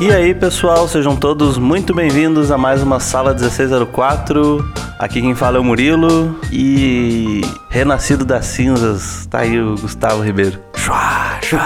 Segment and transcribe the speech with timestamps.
[0.00, 4.64] E aí, pessoal, sejam todos muito bem-vindos a mais uma Sala 1604.
[4.96, 10.58] Aqui quem fala é o Murilo e renascido das cinzas, tá aí o Gustavo Ribeiro.
[10.76, 11.60] Chua, chua,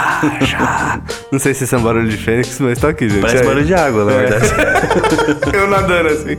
[0.46, 1.00] chua.
[1.30, 3.20] Não sei se isso é um barulho de fênix, mas tá aqui, gente.
[3.20, 3.46] Parece Aí.
[3.46, 4.26] barulho de água, na É.
[4.26, 4.46] verdade.
[5.52, 6.38] Eu nadando assim.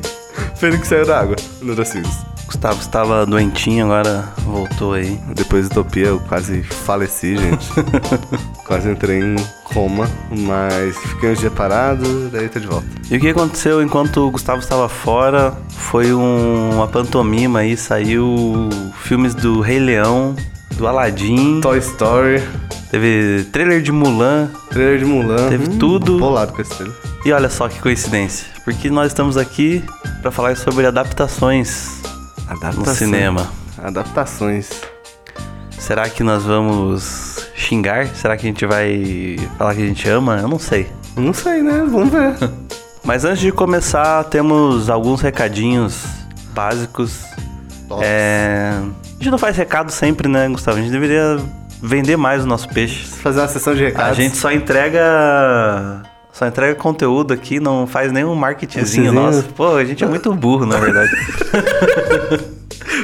[0.55, 2.25] Fênix saiu da água, no das cinzas.
[2.53, 5.19] Gustavo estava doentinho, agora voltou aí.
[5.35, 7.67] Depois da Utopia eu quase faleci, gente.
[8.65, 12.85] quase entrei em coma, mas fiquei uns dias parado, daí tô de volta.
[13.09, 18.69] E o que aconteceu enquanto o Gustavo estava fora foi um- uma pantomima aí, saiu
[19.01, 20.35] filmes do Rei Leão,
[20.77, 22.41] do Aladdin, Toy Story,
[22.91, 25.49] teve trailer de Mulan, trailer de Mulan.
[25.49, 26.19] Teve Hum, tudo.
[26.19, 26.95] Bolado com esse trailer.
[27.25, 29.83] E olha só que coincidência, porque nós estamos aqui
[30.21, 32.01] para falar sobre adaptações
[32.47, 32.95] no Adaptação.
[32.95, 33.51] cinema.
[33.77, 34.69] Adaptações.
[35.77, 38.07] Será que nós vamos xingar?
[38.07, 40.39] Será que a gente vai falar que a gente ama?
[40.41, 40.89] Eu não sei.
[41.15, 41.85] Não sei, né?
[41.89, 42.35] Vamos ver.
[43.03, 46.05] Mas antes de começar, temos alguns recadinhos
[46.53, 47.25] básicos.
[48.01, 48.71] É...
[48.79, 50.77] A gente não faz recado sempre, né, Gustavo?
[50.77, 51.37] A gente deveria
[51.81, 53.05] vender mais o nosso peixe.
[53.05, 54.11] Fazer uma sessão de recados.
[54.11, 55.01] A gente só entrega.
[56.33, 59.43] Só entrega conteúdo aqui, não faz nenhum marketingzinho nosso.
[59.55, 61.11] Pô, a gente é muito burro, na verdade.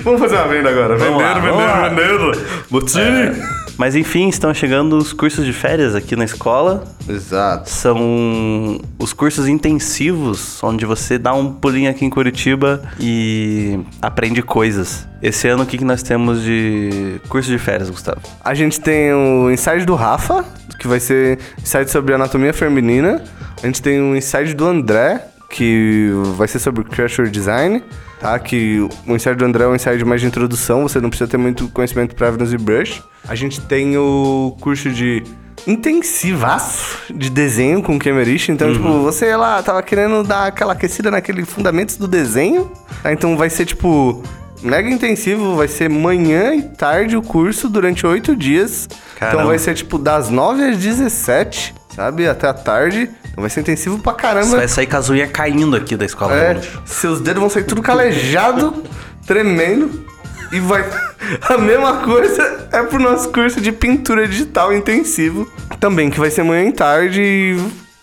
[0.04, 0.98] Vamos fazer uma venda agora.
[0.98, 1.90] Vamos lá, vendendo, vamos lá.
[1.90, 2.66] vendendo, vendendo.
[2.70, 3.60] Botini.
[3.80, 6.84] Mas enfim, estão chegando os cursos de férias aqui na escola.
[7.08, 7.70] Exato.
[7.70, 15.08] São os cursos intensivos, onde você dá um pulinho aqui em Curitiba e aprende coisas.
[15.22, 18.20] Esse ano, o que, que nós temos de curso de férias, Gustavo?
[18.44, 20.44] A gente tem o insight do Rafa,
[20.78, 23.24] que vai ser insight sobre anatomia feminina.
[23.64, 27.82] A gente tem o insight do André, que vai ser sobre creature design,
[28.20, 28.38] tá?
[28.38, 31.38] Que o insight do André é um insight mais de introdução, você não precisa ter
[31.38, 33.02] muito conhecimento prévio no ZBrush.
[33.28, 35.24] A gente tem o curso de
[35.68, 38.52] intensivaço de desenho com Kemerich.
[38.52, 42.72] Então, tipo, você lá tava querendo dar aquela aquecida naquele fundamentos do desenho.
[43.04, 43.12] Tá?
[43.12, 44.24] Então vai ser tipo
[44.62, 48.88] mega intensivo, vai ser manhã e tarde o curso durante oito dias.
[49.18, 49.38] Caramba.
[49.38, 52.28] Então vai ser tipo das 9 às 17, sabe?
[52.28, 53.10] Até a tarde.
[53.32, 54.58] Então vai ser intensivo pra Você caramba.
[54.58, 56.36] vai sair com as unhas caindo aqui da escola.
[56.36, 58.84] É, seus dedos vão sair tudo calejado,
[59.26, 60.08] tremendo.
[60.52, 60.84] E vai.
[61.48, 65.48] A mesma coisa é pro nosso curso de pintura digital intensivo.
[65.80, 67.58] Também, que vai ser manhã e tarde e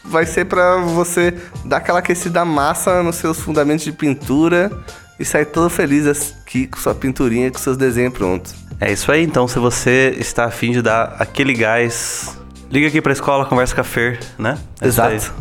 [0.04, 1.34] vai ser pra você
[1.64, 4.70] dar aquela aquecida massa nos seus fundamentos de pintura
[5.18, 8.54] e sair todo feliz aqui com sua pinturinha, com seus desenhos prontos.
[8.80, 12.38] É isso aí, então se você está afim de dar aquele gás,
[12.70, 14.58] liga aqui pra escola, conversa com a Fer, né?
[14.80, 15.32] É Exato.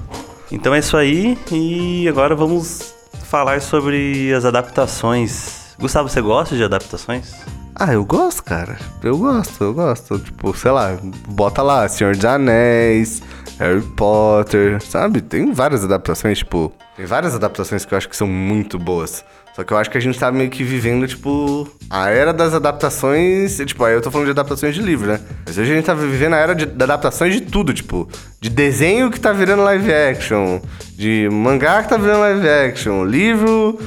[0.51, 2.93] Então é isso aí, e agora vamos
[3.23, 5.73] falar sobre as adaptações.
[5.79, 7.33] Gustavo, você gosta de adaptações?
[7.75, 8.77] Ah, eu gosto, cara.
[9.03, 10.17] Eu gosto, eu gosto.
[10.19, 10.97] Tipo, sei lá,
[11.27, 13.21] bota lá, Senhor dos Anéis,
[13.59, 15.21] Harry Potter, sabe?
[15.21, 16.71] Tem várias adaptações, tipo.
[16.95, 19.25] Tem várias adaptações que eu acho que são muito boas.
[19.55, 22.53] Só que eu acho que a gente tá meio que vivendo, tipo, a era das
[22.53, 23.57] adaptações.
[23.65, 25.21] Tipo, aí eu tô falando de adaptações de livro, né?
[25.45, 28.05] Mas hoje a gente tá vivendo a era de, de adaptações de tudo, tipo,
[28.41, 30.59] de desenho que tá virando live action,
[30.97, 33.79] de mangá que tá virando live action, livro.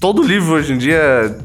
[0.00, 1.36] Todo livro hoje em dia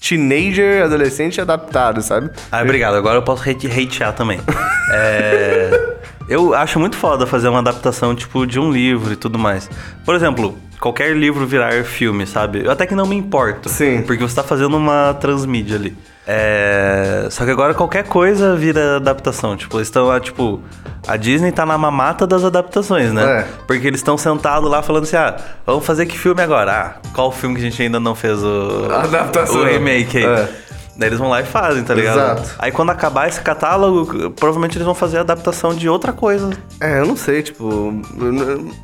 [0.00, 2.30] teenager, adolescente adaptado, sabe?
[2.52, 2.94] Ah, obrigado.
[2.94, 4.38] Agora eu posso hate, hatear também.
[4.90, 5.96] É,
[6.28, 9.68] eu acho muito foda fazer uma adaptação, tipo, de um livro e tudo mais.
[10.04, 12.64] Por exemplo, qualquer livro virar filme, sabe?
[12.64, 13.68] Eu até que não me importo.
[13.68, 14.02] Sim.
[14.02, 15.96] Porque você tá fazendo uma transmídia ali.
[16.30, 19.56] É, Só que agora qualquer coisa vira adaptação.
[19.56, 20.60] Tipo, eles estão lá, tipo...
[21.06, 23.40] A Disney tá na mamata das adaptações, né?
[23.40, 23.46] É.
[23.66, 25.34] Porque eles estão sentados lá falando assim, ah,
[25.64, 26.70] vamos fazer que filme agora?
[26.70, 28.88] Ah, qual filme que a gente ainda não fez o...
[28.90, 29.62] A adaptação.
[29.62, 30.24] O remake aí.
[30.24, 30.48] É.
[30.98, 32.16] Daí eles vão lá e fazem, tá ligado?
[32.40, 32.56] Exato.
[32.58, 36.50] Aí quando acabar esse catálogo, provavelmente eles vão fazer a adaptação de outra coisa.
[36.80, 37.92] É, eu não sei, tipo,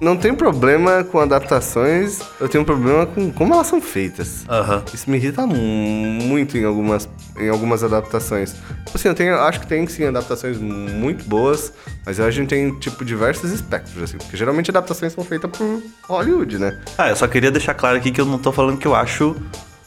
[0.00, 4.44] não tem problema com adaptações, eu tenho um problema com como elas são feitas.
[4.49, 4.82] Aham.
[4.94, 8.52] Isso me irrita mu- muito em algumas, em algumas adaptações.
[8.52, 11.72] Tipo Assim, eu tenho, acho que tem sim adaptações muito boas,
[12.06, 14.19] mas eu acho que tem, tipo, diversos espectros, assim.
[14.19, 16.78] Porque geralmente adaptações são feitas por Hollywood, né?
[16.96, 19.34] Ah, eu só queria deixar claro aqui que eu não tô falando que eu acho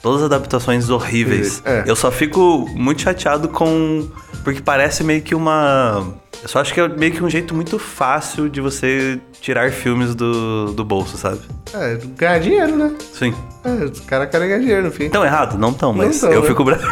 [0.07, 1.62] todas as adaptações horríveis.
[1.65, 1.83] É.
[1.86, 4.07] Eu só fico muito chateado com.
[4.44, 6.07] Porque parece meio que uma.
[6.42, 10.13] Eu só acho que é meio que um jeito muito fácil de você tirar filmes
[10.13, 11.39] do, do bolso, sabe?
[11.74, 12.95] É, ganhar dinheiro, né?
[13.13, 13.34] Sim.
[13.63, 15.10] É, os caras querem ganhar dinheiro, no fim.
[15.10, 15.57] Tão errado?
[15.57, 16.48] Não tão, mas tão, eu né?
[16.48, 16.84] fico bravo.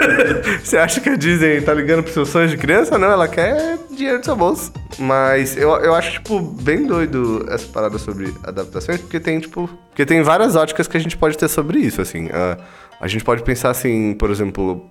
[0.62, 2.98] Você acha que a Disney tá ligando pros seus sonhos de criança?
[2.98, 4.72] Não, ela quer dinheiro do seu bolso.
[4.98, 9.68] Mas eu, eu acho, tipo, bem doido essa parada sobre adaptações, porque tem, tipo.
[9.90, 12.28] Porque tem várias óticas que a gente pode ter sobre isso, assim.
[12.32, 12.56] Ah,
[13.00, 14.88] a gente pode pensar assim, por exemplo.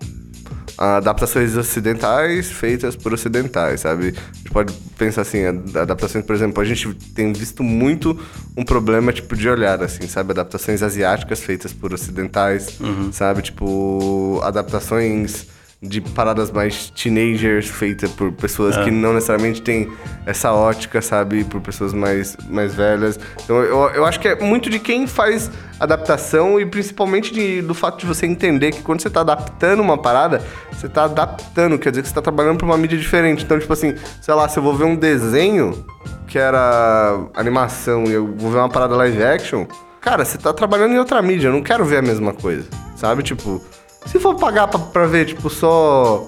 [0.78, 4.08] Adaptações ocidentais feitas por ocidentais, sabe?
[4.08, 8.20] A gente pode pensar assim, adaptações, por exemplo, a gente tem visto muito
[8.58, 10.32] um problema tipo de olhar, assim, sabe?
[10.32, 13.12] Adaptações asiáticas feitas por ocidentais, uhum.
[13.12, 13.42] sabe?
[13.42, 15.48] Tipo, adaptações
[15.88, 18.84] de paradas mais teenagers feitas por pessoas é.
[18.84, 19.92] que não necessariamente têm
[20.26, 21.44] essa ótica, sabe?
[21.44, 23.20] Por pessoas mais, mais velhas.
[23.44, 25.50] Então eu, eu acho que é muito de quem faz
[25.80, 29.98] adaptação e principalmente de, do fato de você entender que quando você está adaptando uma
[29.98, 30.42] parada,
[30.72, 33.44] você está adaptando, quer dizer que você está trabalhando para uma mídia diferente.
[33.44, 35.86] Então, tipo assim, sei lá, se eu vou ver um desenho
[36.28, 39.66] que era animação e eu vou ver uma parada live action,
[40.02, 43.24] cara, você está trabalhando em outra mídia, eu não quero ver a mesma coisa, sabe?
[43.24, 43.62] Tipo,
[44.06, 46.28] se for pagar pra, pra ver, tipo, só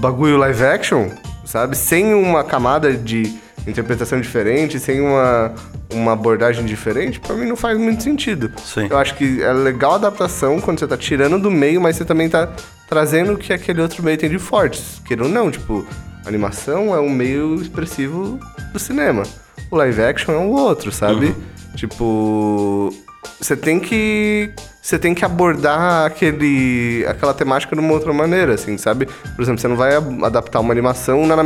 [0.00, 1.08] bagulho live action,
[1.44, 1.76] sabe?
[1.76, 5.54] Sem uma camada de interpretação diferente, sem uma,
[5.92, 8.50] uma abordagem diferente, para mim não faz muito sentido.
[8.62, 8.88] Sim.
[8.90, 12.04] Eu acho que é legal a adaptação quando você tá tirando do meio, mas você
[12.04, 12.52] também tá
[12.88, 15.00] trazendo o que aquele outro meio tem de fortes.
[15.04, 15.86] Queira ou não, tipo,
[16.26, 18.38] animação é um meio expressivo
[18.72, 19.22] do cinema.
[19.70, 21.26] O live action é um outro, sabe?
[21.26, 21.34] Uhum.
[21.74, 22.94] Tipo,
[23.40, 24.54] você tem que
[24.84, 29.08] você tem que abordar aquele, aquela temática de uma outra maneira, assim, sabe?
[29.34, 29.92] Por exemplo, você não vai
[30.22, 31.36] adaptar uma animação na,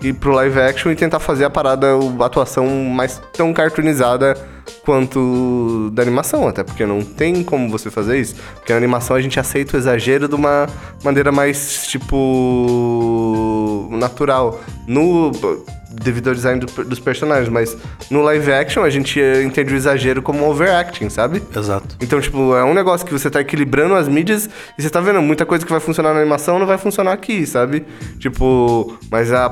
[0.00, 4.36] e pro live action e tentar fazer a parada, a atuação mais tão cartoonizada
[4.84, 8.36] quanto da animação, até porque não tem como você fazer isso.
[8.54, 10.68] Porque na animação a gente aceita o exagero de uma
[11.02, 14.60] maneira mais, tipo, natural.
[14.86, 15.32] No
[16.02, 17.76] devido ao design do, dos personagens, mas
[18.10, 21.42] no live action a gente entende o exagero como overacting, sabe?
[21.54, 21.96] Exato.
[22.00, 24.48] Então, tipo, é um negócio que você tá equilibrando as mídias
[24.78, 27.46] e você tá vendo muita coisa que vai funcionar na animação não vai funcionar aqui,
[27.46, 27.84] sabe?
[28.18, 29.50] Tipo, mas a,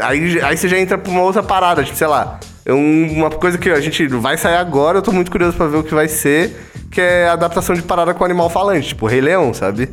[0.00, 2.38] aí, aí você já entra pra uma outra parada, tipo, sei lá.
[2.64, 5.78] É uma coisa que a gente vai sair agora, eu tô muito curioso para ver
[5.78, 6.54] o que vai ser,
[6.90, 9.88] que é a adaptação de parada com animal falante, tipo Rei Leão, sabe?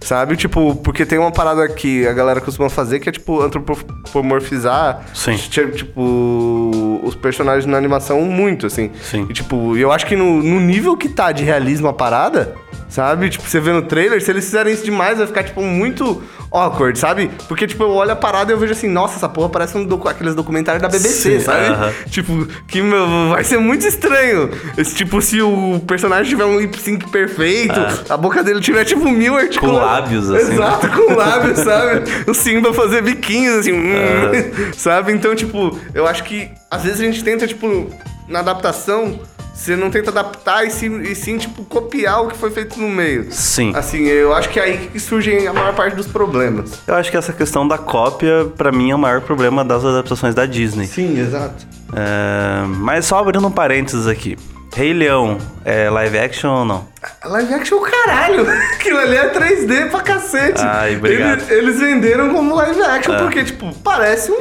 [0.00, 0.36] Sabe?
[0.36, 5.02] Tipo, porque tem uma parada que a galera costuma fazer que é, tipo, antropomorfizar.
[5.12, 5.36] Sim.
[5.36, 8.90] Tipo, os personagens na animação muito, assim.
[9.02, 9.26] Sim.
[9.28, 12.54] E, tipo, eu acho que no, no nível que tá de realismo a parada,
[12.88, 13.28] sabe?
[13.28, 16.98] Tipo, você vê no trailer, se eles fizerem isso demais, vai ficar, tipo, muito awkward,
[16.98, 17.30] sabe?
[17.46, 19.84] Porque, tipo, eu olho a parada e eu vejo assim, nossa, essa porra parece um
[19.84, 21.70] docu aqueles documentários da BBC, Sim, sabe?
[21.70, 22.10] Uh -huh.
[22.10, 24.50] Tipo, que meu, vai ser muito estranho.
[24.76, 28.12] Esse, tipo, se o personagem tiver um lip sync perfeito, uh.
[28.12, 29.80] a boca dele tiver, tipo, mil articulações.
[29.80, 30.52] Com lábios, assim.
[30.54, 32.02] Exato, com lábios, sabe?
[32.26, 34.74] O Simba fazer biquinhos, assim, uh.
[34.74, 35.12] sabe?
[35.12, 37.90] Então, tipo, eu acho que às vezes a gente tenta, tipo,
[38.26, 39.20] na adaptação
[39.58, 42.88] você não tenta adaptar e sim, e sim, tipo, copiar o que foi feito no
[42.88, 43.26] meio.
[43.32, 43.72] Sim.
[43.74, 46.78] Assim, eu acho que é aí que surgem a maior parte dos problemas.
[46.86, 50.32] Eu acho que essa questão da cópia, para mim, é o maior problema das adaptações
[50.32, 50.86] da Disney.
[50.86, 51.66] Sim, exato.
[51.92, 52.64] É...
[52.68, 54.38] Mas só abrindo um parênteses aqui.
[54.76, 56.86] Rei Leão, é live action ou não?
[57.24, 58.48] Live action, caralho!
[58.74, 60.62] Aquilo ali é 3D pra cacete.
[60.62, 61.40] Ai, obrigado.
[61.40, 63.18] Eles, eles venderam como live action, é.
[63.18, 64.38] porque, tipo, parece um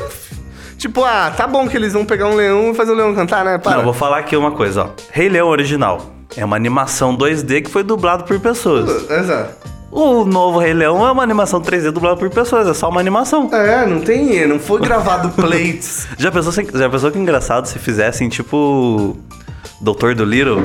[0.77, 3.43] Tipo, ah, tá bom que eles vão pegar um leão e fazer o leão cantar,
[3.43, 3.57] né?
[3.57, 3.77] Para.
[3.77, 4.89] Não, vou falar aqui uma coisa, ó.
[5.11, 6.13] Rei Leão original.
[6.35, 9.09] É uma animação 2D que foi dublado por pessoas.
[9.09, 9.77] Exato.
[9.89, 13.49] O novo Rei Leão é uma animação 3D dublada por pessoas, é só uma animação.
[13.51, 16.07] É, não tem, não foi gravado plates.
[16.17, 19.17] já, pensou, já pensou que engraçado se fizessem tipo
[19.81, 20.61] Doutor do Little?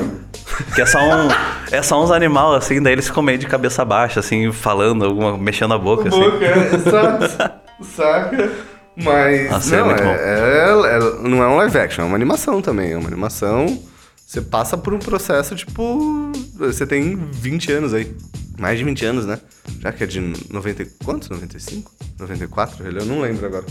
[0.75, 1.29] Que é só um.
[1.71, 5.73] é só uns animais, assim, daí eles comem de cabeça baixa, assim, falando, alguma, mexendo
[5.73, 6.19] a boca, assim.
[6.19, 6.45] Boca,
[6.75, 7.53] exato.
[7.81, 8.51] Saca?
[8.95, 9.49] Mas.
[9.49, 12.91] Nossa, é não, é, é, é, não é um live action, é uma animação também.
[12.91, 13.81] É uma animação.
[14.25, 16.31] Você passa por um processo, tipo.
[16.55, 18.15] Você tem 20 anos aí.
[18.57, 19.39] Mais de 20 anos, né?
[19.79, 20.85] Já que é de 90.
[21.03, 21.29] Quantos?
[21.29, 21.91] 95?
[22.19, 22.85] 94?
[22.85, 23.65] Eu não lembro agora.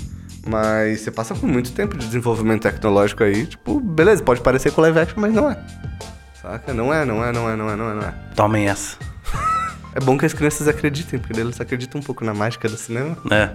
[0.47, 3.47] Mas você passa por muito tempo de desenvolvimento tecnológico aí.
[3.47, 5.57] Tipo, beleza, pode parecer com live action, mas não é.
[6.41, 6.75] Saca?
[6.75, 8.15] Não é, não é, não é, não é, não é, não é.
[8.35, 8.97] Tomem essa.
[9.95, 13.17] É bom que as crianças acreditem, porque eles acreditam um pouco na mágica do cinema.
[13.31, 13.51] É.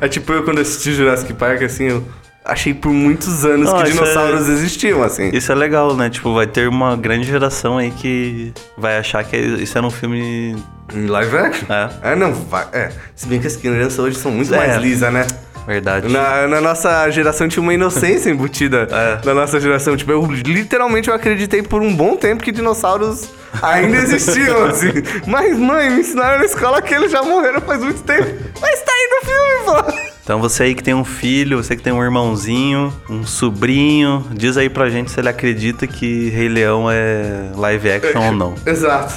[0.06, 2.04] é tipo eu quando assisti Jurassic Park, assim, eu
[2.44, 4.52] achei por muitos anos que dinossauros é...
[4.52, 5.30] existiam, assim.
[5.32, 6.10] Isso é legal, né?
[6.10, 10.56] Tipo, vai ter uma grande geração aí que vai achar que isso era um filme.
[10.92, 11.66] Em live action?
[11.72, 12.12] É.
[12.12, 12.66] É, não, vai.
[12.72, 12.92] É.
[13.16, 14.58] Se bem que as crianças hoje são muito é.
[14.58, 15.26] mais lisas, né?
[15.66, 16.08] Verdade.
[16.08, 18.88] Na, na, nossa geração tinha uma inocência embutida.
[18.94, 19.20] É.
[19.24, 19.96] Na nossa geração.
[19.96, 23.28] Tipo, eu literalmente eu acreditei por um bom tempo que dinossauros
[23.60, 24.92] ainda existiam, assim.
[25.26, 28.30] Mas, mãe, me ensinaram na escola que eles já morreram faz muito tempo.
[28.60, 30.03] Mas tá aí no filme, pô.
[30.24, 34.56] Então você aí que tem um filho, você que tem um irmãozinho, um sobrinho, diz
[34.56, 38.54] aí pra gente se ele acredita que Rei Leão é live action ou não.
[38.64, 39.12] Exato.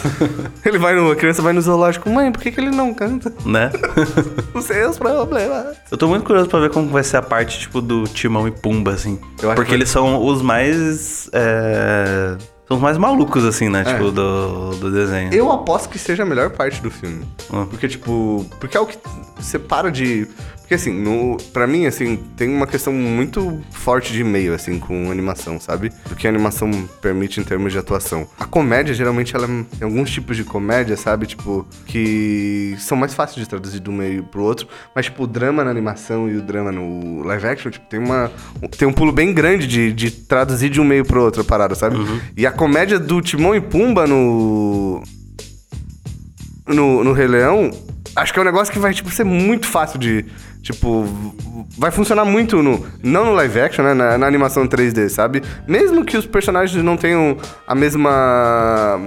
[0.66, 3.34] Ele vai no, a criança vai no zoológico, mãe, por que, que ele não canta?
[3.46, 3.72] Né?
[4.54, 5.78] Os seus problemas.
[5.90, 8.52] Eu tô muito curioso pra ver como vai ser a parte, tipo, do Timão e
[8.52, 9.18] Pumba, assim.
[9.56, 11.30] Porque eles são os mais.
[11.32, 12.36] É
[12.68, 13.84] São os mais malucos, assim, né?
[13.88, 13.94] É.
[13.94, 15.34] Tipo, do, do desenho.
[15.34, 17.26] Eu aposto que seja a melhor parte do filme.
[17.52, 17.66] Hum.
[17.66, 18.98] Porque, tipo, porque é o que
[19.40, 20.28] separa de.
[20.68, 25.10] Porque, assim, no, pra mim, assim, tem uma questão muito forte de meio, assim, com
[25.10, 25.94] animação, sabe?
[26.10, 26.70] Do que a animação
[27.02, 28.28] permite em termos de atuação.
[28.38, 31.26] A comédia, geralmente, ela tem alguns tipos de comédia, sabe?
[31.26, 34.68] Tipo, que são mais fáceis de traduzir de um meio pro outro.
[34.94, 38.30] Mas, tipo, o drama na animação e o drama no live action, tipo, tem uma.
[38.78, 41.76] Tem um pulo bem grande de, de traduzir de um meio pro outro a parada,
[41.76, 41.96] sabe?
[42.36, 45.02] E a comédia do Timão e Pumba no
[46.68, 47.72] no, no Rei Leão,
[48.16, 50.26] acho que é um negócio que vai, tipo, ser muito fácil de.
[50.68, 51.08] Tipo,
[51.78, 52.86] vai funcionar muito no.
[53.02, 53.94] Não no live action, né?
[53.94, 55.42] Na, na animação 3D, sabe?
[55.66, 59.00] Mesmo que os personagens não tenham a mesma.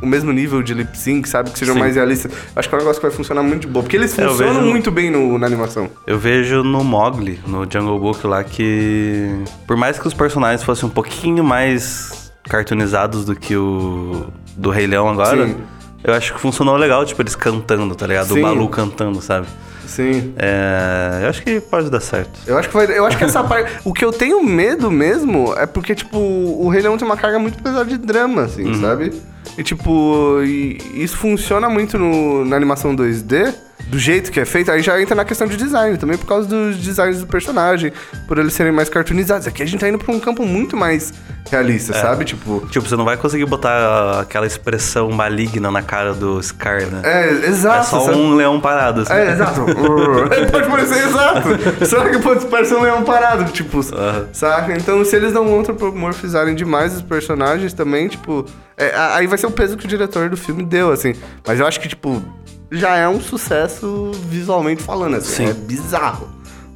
[0.00, 1.50] O mesmo nível de lip sync, sabe?
[1.50, 1.80] Que sejam Sim.
[1.80, 2.30] mais realistas.
[2.54, 3.82] Acho que é um negócio que vai funcionar muito de boa.
[3.82, 5.90] Porque eles É, funcionam vejo- muito bem no, na animação.
[6.06, 9.28] Eu vejo no Mogli, no Jungle Book lá, que
[9.66, 14.86] por mais que os personagens fossem um pouquinho mais cartoonizados do que o do Rei
[14.86, 15.56] Leão agora, Sim.
[16.04, 18.32] Eu acho que funcionou legal, tipo, eles cantando, tá ligado?
[18.34, 18.40] Sim.
[18.40, 19.46] O Balu cantando, sabe?
[19.86, 20.34] Sim.
[20.38, 22.38] É, eu acho que pode dar certo.
[22.46, 23.72] Eu acho que vai, eu acho que essa parte.
[23.84, 27.38] O que eu tenho medo mesmo é porque, tipo, o Rei Leão tem uma carga
[27.40, 28.80] muito pesada de drama, assim, Uhum.
[28.80, 29.12] sabe?
[29.58, 33.52] E, tipo, e isso funciona muito no, na animação 2D,
[33.88, 34.70] do jeito que é feito.
[34.70, 37.92] Aí já entra na questão de design também, por causa dos designs do personagem,
[38.28, 39.46] por eles serem mais cartoonizados.
[39.46, 41.12] Aqui a gente tá indo pra um campo muito mais
[41.50, 42.00] realista, É.
[42.00, 42.24] sabe?
[42.24, 42.66] Tipo.
[42.70, 47.00] Tipo, você não vai conseguir botar aquela expressão maligna na cara do Scar, né?
[47.04, 47.80] É, exato.
[47.80, 48.16] É só sabe?
[48.18, 49.12] um leão parado, assim.
[49.12, 49.64] É, exato.
[50.52, 51.48] pode parecer exato.
[51.86, 54.26] Só que pode parecer um leão parado, tipo, Aham.
[54.32, 54.72] saca?
[54.74, 58.44] Então, se eles não antropomorfizarem demais os personagens também, tipo,
[58.76, 61.14] é, aí vai ser o peso que o diretor do filme deu, assim.
[61.46, 62.22] Mas eu acho que, tipo,
[62.70, 65.46] já é um sucesso visualmente falando, assim.
[65.46, 65.50] Sim.
[65.50, 66.28] É bizarro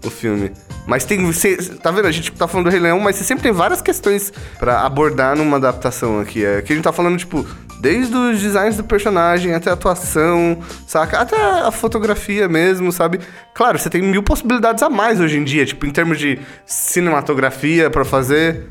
[0.04, 0.52] o filme.
[0.86, 1.24] Mas tem.
[1.24, 2.06] Você, tá vendo?
[2.06, 5.36] A gente tá falando do Rei Leão, mas você sempre tem várias questões pra abordar
[5.36, 6.44] numa adaptação aqui.
[6.44, 7.46] É, que a gente tá falando, tipo,
[7.80, 11.18] desde os designs do personagem até a atuação, saca?
[11.18, 13.20] Até a fotografia mesmo, sabe?
[13.54, 17.88] Claro, você tem mil possibilidades a mais hoje em dia, tipo, em termos de cinematografia
[17.88, 18.66] pra fazer.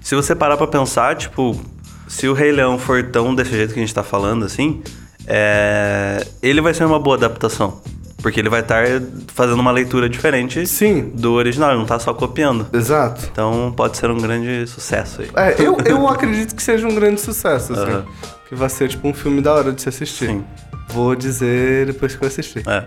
[0.00, 1.60] Se você parar pra pensar, tipo,
[2.06, 4.82] se o Rei Leão for tão desse jeito que a gente tá falando, assim,
[5.26, 6.26] é...
[6.42, 7.80] ele vai ser uma boa adaptação.
[8.22, 8.84] Porque ele vai estar
[9.28, 11.12] fazendo uma leitura diferente Sim.
[11.14, 12.66] do original, ele não tá só copiando.
[12.72, 13.28] Exato.
[13.30, 15.30] Então pode ser um grande sucesso aí.
[15.36, 17.92] É, eu, eu acredito que seja um grande sucesso, assim.
[17.92, 18.06] Aham.
[18.48, 20.28] Que vai ser, tipo, um filme da hora de se assistir.
[20.28, 20.44] Sim.
[20.88, 22.62] Vou dizer depois que eu assistir.
[22.66, 22.84] É.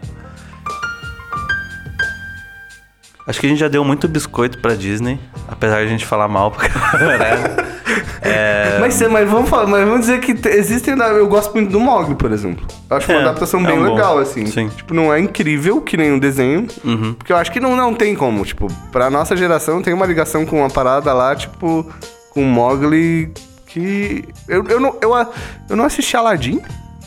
[3.27, 6.27] Acho que a gente já deu muito biscoito pra Disney, apesar de a gente falar
[6.27, 7.68] mal pra caralho.
[8.21, 10.95] É, Mas, mas vamos falar, mas vamos dizer que te- existem.
[10.97, 12.65] Eu gosto muito do Mogli, por exemplo.
[12.89, 13.93] Eu acho uma É, adaptação é bem um bom.
[13.95, 14.45] legal, assim.
[14.45, 14.69] Sim.
[14.69, 16.67] Tipo, não é incrível que nem um desenho.
[16.83, 17.13] Uhum.
[17.13, 18.43] Porque eu acho que não, não tem como.
[18.45, 21.85] Tipo, pra nossa geração tem uma ligação com uma parada lá, tipo,
[22.31, 23.31] com o Mogli
[23.65, 24.25] que.
[24.47, 25.11] Eu, eu, não, eu,
[25.69, 26.61] eu não assisti Aladdin,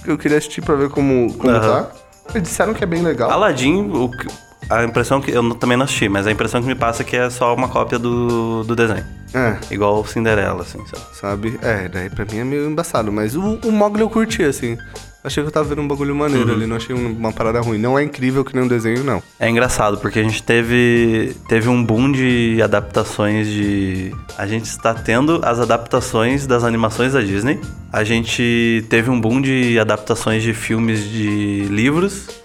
[0.07, 1.83] eu queria assistir pra ver como, como Aham.
[1.85, 1.91] tá.
[2.35, 3.31] Eles disseram que é bem legal.
[3.31, 4.29] Aladdin, o que-
[4.71, 5.31] a impressão que.
[5.31, 7.69] Eu também não assisti, mas a impressão que me passa é que é só uma
[7.69, 9.04] cópia do, do desenho.
[9.35, 11.02] É, Igual Cinderela, assim, sabe?
[11.14, 11.59] sabe?
[11.62, 13.11] É, daí pra mim é meio embaçado.
[13.11, 14.76] Mas o, o Mogli eu curti, assim.
[15.25, 16.54] Achei que eu tava vendo um bagulho maneiro Uhum.
[16.57, 17.78] ali, não achei um- uma parada ruim.
[17.78, 19.23] Não é incrível que nem um desenho, não.
[19.38, 24.12] É engraçado, porque a gente teve, teve um boom de adaptações de.
[24.37, 27.61] A gente está tendo as adaptações das animações da Disney.
[27.92, 32.42] A gente teve um boom de adaptações de filmes de livros.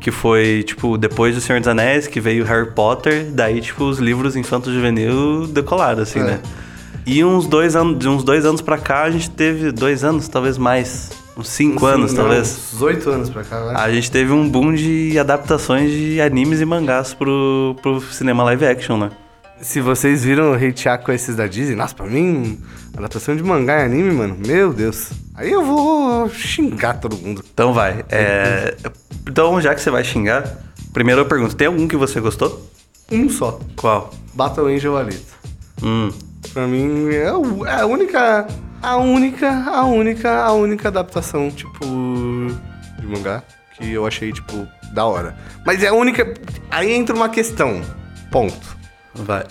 [0.00, 3.98] Que foi, tipo, depois do Senhor dos Anéis, que veio Harry Potter, daí, tipo, os
[3.98, 6.24] livros infanto-juvenil decolaram, assim, É.
[6.24, 6.40] né?
[7.06, 10.26] E uns dois anos, de uns dois anos pra cá, a gente teve dois anos,
[10.28, 11.10] talvez mais.
[11.36, 12.72] Uns cinco anos, talvez.
[12.74, 13.74] Uns oito anos pra cá, né?
[13.76, 18.64] A gente teve um boom de adaptações de animes e mangás pro, pro cinema live
[18.64, 19.10] action, né?
[19.60, 22.58] Se vocês viram o hatear com esses da Disney, nossa, pra mim,
[22.96, 25.10] adaptação de mangá e anime, mano, meu Deus.
[25.34, 27.44] Aí eu vou xingar todo mundo.
[27.52, 28.04] Então vai.
[28.08, 28.76] é,
[29.28, 30.44] Então, já que você vai xingar,
[30.92, 32.68] primeiro eu pergunto: tem algum que você gostou?
[33.10, 33.58] Um só.
[33.76, 34.12] Qual?
[34.34, 35.32] Battle Angel Alita.
[35.82, 36.10] Hum.
[36.52, 37.28] Pra mim é é
[37.80, 38.46] a única.
[38.82, 41.84] A única, a única, a única adaptação, tipo,
[43.00, 43.42] de mangá
[43.78, 45.34] que eu achei, tipo, da hora.
[45.64, 46.34] Mas é a única.
[46.70, 47.80] Aí entra uma questão.
[48.30, 48.76] Ponto.
[49.14, 49.44] Vai.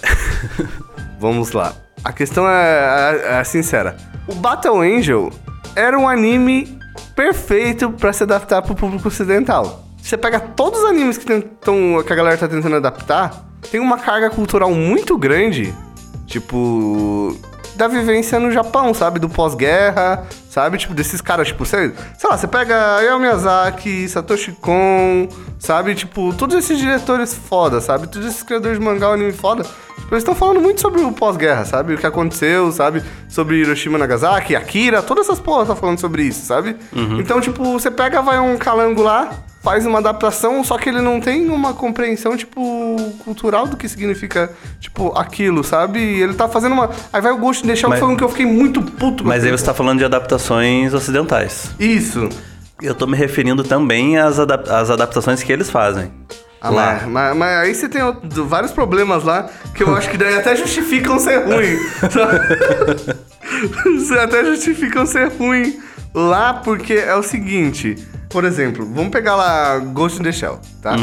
[1.20, 1.74] Vamos lá.
[2.04, 3.98] A questão é, é- é sincera.
[4.28, 5.32] O Battle Angel
[5.76, 6.80] era um anime
[7.16, 9.84] perfeito pra se adaptar pro público ocidental.
[10.02, 13.98] Você pega todos os animes que, tentam, que a galera tá tentando adaptar, tem uma
[13.98, 15.74] carga cultural muito grande,
[16.28, 17.38] tipo,
[17.76, 19.20] da vivência no Japão, sabe?
[19.20, 20.78] Do pós-guerra, sabe?
[20.78, 25.28] Tipo, desses caras, tipo, sei, sei lá, você pega Hayao Miyazaki, Satoshi Kon,
[25.58, 25.96] sabe?
[25.96, 28.08] Tipo, todos esses diretores foda, sabe?
[28.08, 29.66] Todos esses criadores de mangá, anime foda,
[30.16, 31.94] eles estão falando muito sobre o pós-guerra, sabe?
[31.94, 33.02] O que aconteceu, sabe?
[33.30, 36.76] Sobre Hiroshima, Nagasaki, Akira, todas essas porras tá falando sobre isso, sabe?
[37.20, 41.20] Então, tipo, você pega, vai um calango lá, faz uma adaptação, só que ele não
[41.22, 46.00] tem uma compreensão, tipo, cultural do que significa, tipo, aquilo, sabe?
[46.00, 46.90] E ele tá fazendo uma.
[47.12, 49.26] Aí vai o in the Shell, Mas- que foi um que eu fiquei muito puto.
[49.26, 51.72] Mas aí você tá falando de adaptações ocidentais.
[51.80, 52.28] Isso.
[52.82, 56.12] Eu tô me referindo também às, adap- às adaptações que eles fazem.
[56.64, 56.94] Ah, lá.
[56.94, 60.36] mas, mas- mas aí você tem outro- vários problemas lá que eu acho que daí
[60.36, 61.78] até justificam ser ruim.
[64.22, 65.82] até justificam ser ruim
[66.14, 67.96] lá porque é o seguinte.
[68.30, 70.96] Por exemplo, vamos pegar lá Ghost in the Shell, tá?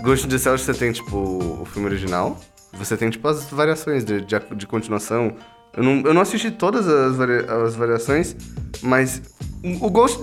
[0.00, 2.38] Ghost in the Shell você tem, tipo, o filme original.
[2.74, 5.32] Você tem, tipo, as variações de, de, de continuação.
[5.76, 8.34] Eu não, eu não assisti todas as, varia- as variações,
[8.82, 9.20] mas
[9.80, 10.20] o Ghost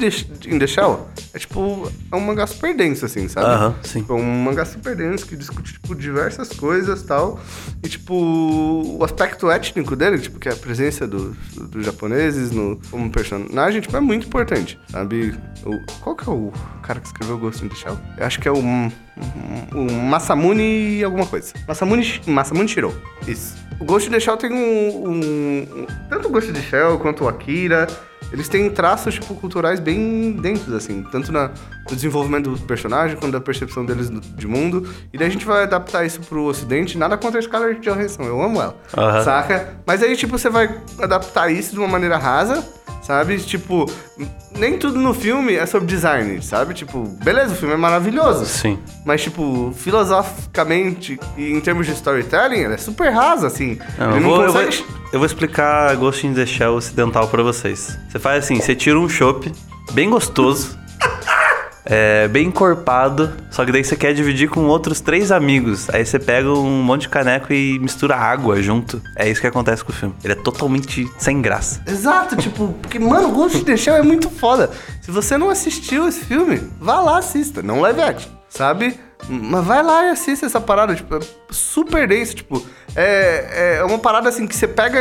[0.48, 3.48] in the Shell é, tipo, é um mangá super denso, assim, sabe?
[3.48, 4.00] Aham, sim.
[4.02, 7.40] Tipo, é um mangá super denso que discute, tipo, diversas coisas e tal.
[7.84, 12.52] E, tipo, o aspecto étnico dele, tipo, que é a presença do- do- dos japoneses
[12.52, 15.36] no, como personagem, tipo, é muito importante, sabe?
[15.66, 17.98] O, qual que é o cara que escreveu Ghost in the Shell?
[18.18, 21.54] Eu acho que é o, o Masamune alguma coisa.
[21.68, 22.94] Masamune, Masamune Shiro.
[23.28, 23.56] Isso.
[23.80, 25.08] O Ghost in the Shell tem um,
[25.44, 27.88] um- Tanto o Ghost the Shell quanto o Akira...
[28.32, 31.06] Eles têm traços, tipo, culturais bem densos, assim.
[31.12, 31.52] Tanto na,
[31.88, 34.90] no desenvolvimento do personagem, quanto da percepção deles do- de mundo.
[35.14, 36.98] E daí a gente vai adaptar isso pro ocidente.
[36.98, 38.76] Nada contra a Scarlett Johansson, eu amo ela.
[38.98, 39.24] Aham.
[39.24, 39.76] Saca?
[39.86, 40.68] Mas aí, tipo, você vai
[41.00, 42.68] adaptar isso de uma maneira rasa,
[43.04, 43.38] sabe?
[43.38, 43.86] Tipo,
[44.58, 46.74] nem tudo no filme é sobre design, sabe?
[46.74, 48.46] Tipo, beleza, o filme é maravilhoso.
[48.48, 48.80] Sim.
[49.06, 53.78] Mas, tipo, filosoficamente e em termos de storytelling, ela é super rasa, assim.
[54.00, 55.03] Não, Ele não vou, eu, vou, consegue...
[55.14, 58.00] eu vou explicar Ghost in the Shell ocidental pra vocês.
[58.10, 59.54] Você faz assim, você tira um chopp
[59.92, 60.76] bem gostoso,
[61.86, 65.88] é, bem encorpado, só que daí você quer dividir com outros três amigos.
[65.92, 69.00] Aí você pega um monte de caneco e mistura água junto.
[69.16, 70.16] É isso que acontece com o filme.
[70.24, 71.84] Ele é totalmente sem graça.
[71.86, 74.72] Exato, tipo, porque, mano, Ghost in the Shell é muito foda.
[75.00, 77.62] Se você não assistiu esse filme, vá lá, assista.
[77.62, 79.00] Não live action, sabe?
[79.30, 83.98] Mas vai lá e assista essa parada, tipo, é super denso, tipo, é, é uma
[83.98, 85.00] parada assim que você pega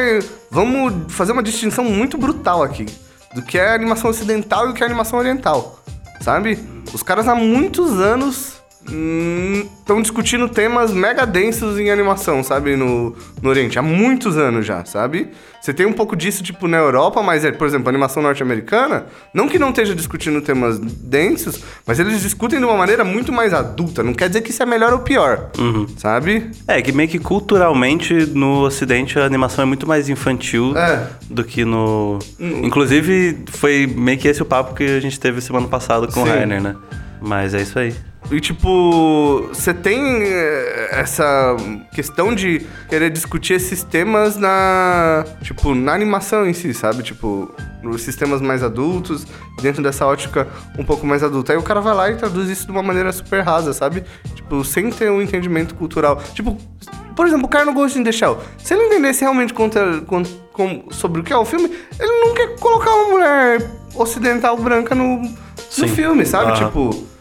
[0.51, 2.87] vamos fazer uma distinção muito brutal aqui
[3.35, 5.83] do que é animação ocidental e o que é animação oriental,
[6.21, 6.59] sabe?
[6.93, 12.77] Os caras há muitos anos estão discutindo temas mega densos em animação, sabe?
[12.77, 13.79] No, no Oriente.
[13.79, 15.29] Há muitos anos já, sabe?
[15.61, 19.49] Você tem um pouco disso, tipo, na Europa, mas, é, por exemplo, animação norte-americana, não
[19.49, 24.03] que não esteja discutindo temas densos, mas eles discutem de uma maneira muito mais adulta.
[24.03, 25.51] Não quer dizer que isso é melhor ou pior,
[25.97, 26.51] sabe?
[26.67, 31.07] É, que meio que culturalmente no ocidente a animação é muito mais infantil É.
[31.31, 32.19] do que no.
[32.41, 36.27] Inclusive, foi meio que esse o papo que a gente teve semana passada com o
[36.27, 36.31] Sim.
[36.31, 36.75] Rainer, né?
[37.21, 37.95] Mas é isso aí.
[38.31, 41.55] E tipo, você tem eh, essa
[41.95, 47.03] questão de querer discutir esses temas na, tipo, na animação em si, sabe?
[47.03, 47.51] Tipo,
[47.83, 49.27] nos sistemas mais adultos,
[49.61, 51.53] dentro dessa ótica um pouco mais adulta.
[51.53, 54.03] Aí o cara vai lá e traduz isso de uma maneira super rasa, sabe?
[54.35, 56.23] Tipo, sem ter um entendimento cultural.
[56.33, 56.57] Tipo,
[57.15, 58.39] por exemplo, o cara no Ghost in the Shell.
[58.57, 60.23] Se ele entendesse realmente contra, con-
[60.55, 64.95] com- sobre o que é o filme, ele não quer colocar uma mulher ocidental branca
[64.95, 65.29] no, no
[65.69, 65.89] Sim.
[65.89, 66.53] filme, sabe?
[66.57, 67.12] Tipo,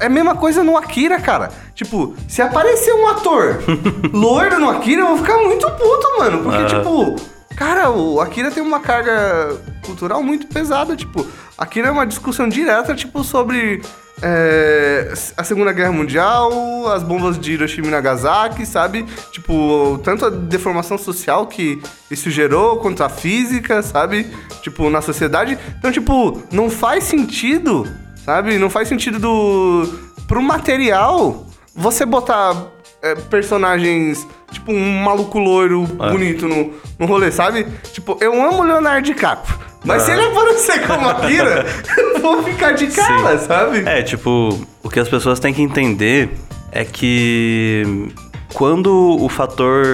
[0.00, 1.50] é a mesma coisa no Akira, cara.
[1.74, 3.58] Tipo, se aparecer um ator
[4.12, 6.42] loiro no Akira, eu vou ficar muito puto, mano.
[6.42, 6.66] Porque, Aham.
[6.66, 7.16] tipo,
[7.56, 10.96] cara, o Akira tem uma carga cultural muito pesada.
[10.96, 13.82] Tipo, Akira é uma discussão direta, tipo, sobre
[14.22, 19.04] é, a Segunda Guerra Mundial, as bombas de Hiroshima e Nagasaki, sabe?
[19.32, 21.80] Tipo, tanto a deformação social que
[22.10, 24.26] isso gerou, quanto a física, sabe?
[24.62, 25.58] Tipo, na sociedade.
[25.78, 27.86] Então, tipo, não faz sentido
[28.28, 28.58] Sabe?
[28.58, 29.88] Não faz sentido do.
[30.26, 32.54] Pro material, você botar
[33.02, 36.10] é, personagens, tipo, um maluco loiro É.
[36.10, 37.66] bonito no, no rolê, sabe?
[37.90, 39.58] Tipo, eu amo Leonardo DiCaprio.
[39.82, 40.14] Mas se Ah.
[40.18, 41.64] ele aparecer como Akira,
[41.96, 43.46] eu vou ficar de cara, Sim.
[43.46, 43.78] sabe?
[43.88, 46.28] É, tipo, o que as pessoas têm que entender
[46.70, 48.12] é que
[48.52, 49.86] quando o fator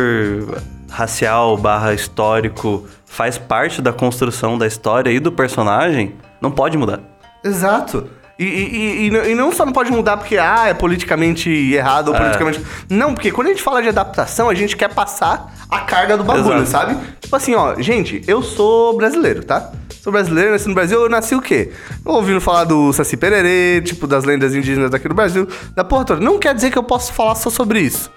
[0.91, 6.99] racial barra histórico faz parte da construção da história e do personagem, não pode mudar.
[7.45, 8.09] Exato.
[8.39, 12.15] E, e, e- e não- só não pode mudar porque, ah, é politicamente errado ou
[12.17, 12.19] É.
[12.19, 12.61] politicamente.
[12.91, 16.25] Não, porque quando a gente fala de adaptação, a gente quer passar a carga do
[16.25, 16.91] bagulho, Exato.
[16.93, 16.97] sabe?
[17.21, 19.71] Tipo assim, ó, gente, eu sou brasileiro, tá?
[20.03, 21.71] Sou brasileiro, nasci no Brasil, eu nasci o quê?
[22.05, 26.21] Ouvindo falar do Saci Pererê, tipo, das lendas indígenas daqui do Brasil, da porra toda.
[26.21, 28.11] Não quer dizer que eu posso falar só sobre isso.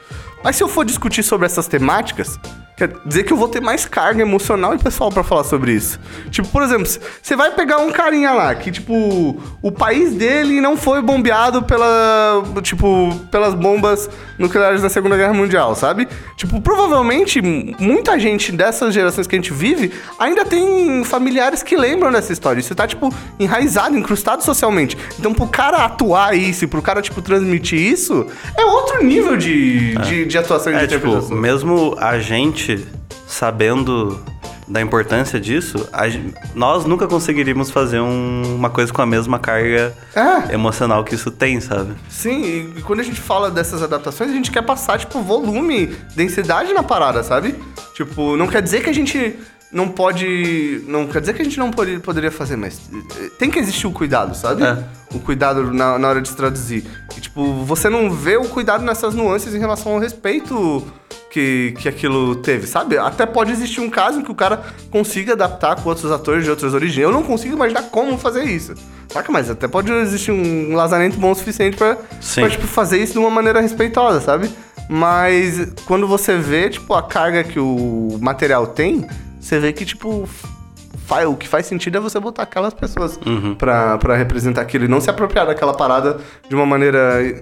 [0.44, 2.38] Mas se eu for discutir sobre essas temáticas,
[2.78, 6.00] quer dizer que eu vou ter mais carga emocional e pessoal pra falar sobre isso.
[6.30, 10.78] Tipo, por exemplo, você vai pegar um carinha lá que, tipo, o país dele não
[10.78, 16.08] foi bombeado pela, tipo, pelas bombas nucleares da Segunda Guerra Mundial, sabe?
[16.36, 22.12] Tipo, provavelmente muita gente dessas gerações que a gente vive ainda tem familiares que lembram
[22.12, 22.60] dessa história.
[22.60, 24.96] Isso tá, tipo, enraizado, incrustado socialmente.
[25.20, 30.02] Então, pro cara atuar isso, pro cara, tipo, transmitir isso, é outro nível de, É.
[30.02, 31.38] de, de atuação e de É, tipo, interpretação.
[31.38, 32.67] mesmo a gente
[33.28, 34.20] sabendo
[34.68, 36.04] da importância disso, a
[36.54, 40.54] nós nunca conseguiríamos fazer um- uma coisa com a mesma carga É.
[40.54, 41.94] emocional que isso tem, sabe?
[42.10, 46.74] Sim, e quando a gente fala dessas adaptações, a gente quer passar, tipo, volume, densidade
[46.74, 47.56] na parada, sabe?
[47.96, 49.36] Tipo, não quer dizer que a gente
[49.72, 50.84] não pode.
[50.88, 53.88] Não quer dizer que a gente não pode, poderia fazer, mas eh, tem que existir
[53.88, 54.64] o cuidado, sabe?
[54.64, 54.84] É.
[55.14, 56.86] O cuidado na, na hora de se traduzir.
[57.16, 60.86] E, tipo, você não vê o cuidado nessas nuances em relação ao respeito
[61.30, 62.98] que, que aquilo teve, sabe?
[62.98, 66.50] Até pode existir um caso em que o cara consiga adaptar com outros atores de
[66.50, 66.98] outras origens.
[66.98, 68.74] Eu não consigo imaginar como fazer isso.
[69.10, 69.32] Saca?
[69.32, 73.20] Mas até pode existir um lazamento bom o suficiente pra, pra, tipo, fazer isso de
[73.20, 74.50] uma maneira respeitosa, sabe?
[74.90, 79.06] Mas quando você vê, tipo, a carga que o material tem,
[79.48, 80.28] você vê que, tipo,
[81.28, 83.18] o que faz sentido é você botar aquelas pessoas
[83.58, 86.18] pra, pra representar aquilo e não se apropriar daquela parada
[86.50, 87.42] de uma maneira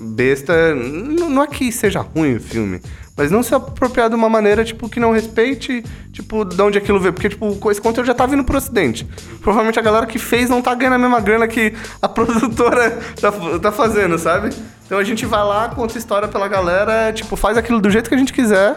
[0.00, 0.52] besta.
[0.74, 2.80] N- Não é que seja ruim o filme,
[3.16, 6.98] mas não se apropriar de uma maneira, tipo, que não respeite, tipo, de onde aquilo
[6.98, 7.12] veio.
[7.12, 9.06] Porque, tipo, esse conteúdo já tá vindo pro ocidente.
[9.40, 13.30] Provavelmente a galera que fez não tá ganhando a mesma grana que a produtora tá,
[13.60, 14.50] tá fazendo, sabe?
[14.86, 18.14] Então a gente vai lá, conta história pela galera, tipo, faz aquilo do jeito que
[18.14, 18.76] a gente quiser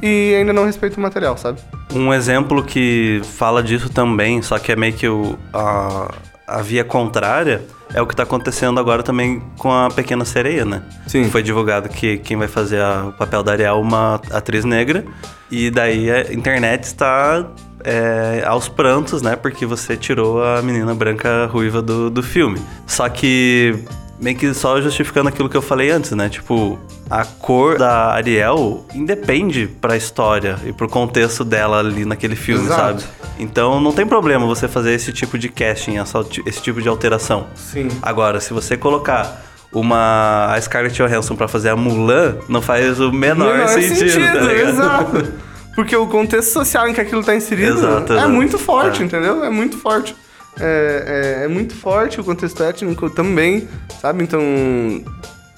[0.00, 1.58] e ainda não respeita o material, sabe?
[1.92, 6.10] Um exemplo que fala disso também, só que é meio que o, a,
[6.46, 7.62] a via contrária,
[7.94, 10.82] é o que tá acontecendo agora também com a Pequena Sereia, né?
[11.06, 11.28] Sim.
[11.28, 15.04] Foi divulgado que quem vai fazer a- o papel da Ariel é uma atriz negra,
[15.50, 17.46] e daí a internet está
[17.84, 19.36] é, aos prantos, né?
[19.36, 22.58] Porque você tirou a menina branca ruiva do, do filme.
[22.86, 23.74] Só que
[24.22, 26.28] meio que só justificando aquilo que eu falei antes, né?
[26.28, 26.78] Tipo,
[27.10, 33.00] a cor da Ariel independe pra história e pro contexto dela ali naquele filme, Exato.
[33.02, 33.04] sabe?
[33.38, 37.48] Então não tem problema você fazer esse tipo de casting, essa- esse tipo de alteração.
[37.54, 37.88] Sim.
[38.00, 43.10] Agora, se você colocar uma a Scarlett Johansson pra fazer a Mulan, não faz o
[43.10, 44.68] menor, Menor sentido, tá ligado?
[44.68, 45.32] exato.
[45.74, 48.28] Porque o contexto social em que aquilo tá inserido Exato, é exato.
[48.28, 49.06] muito forte, É.
[49.06, 49.42] entendeu?
[49.42, 50.14] É muito forte.
[50.60, 53.68] É, é- é muito forte o contexto étnico também,
[54.00, 54.22] sabe?
[54.22, 54.40] Então,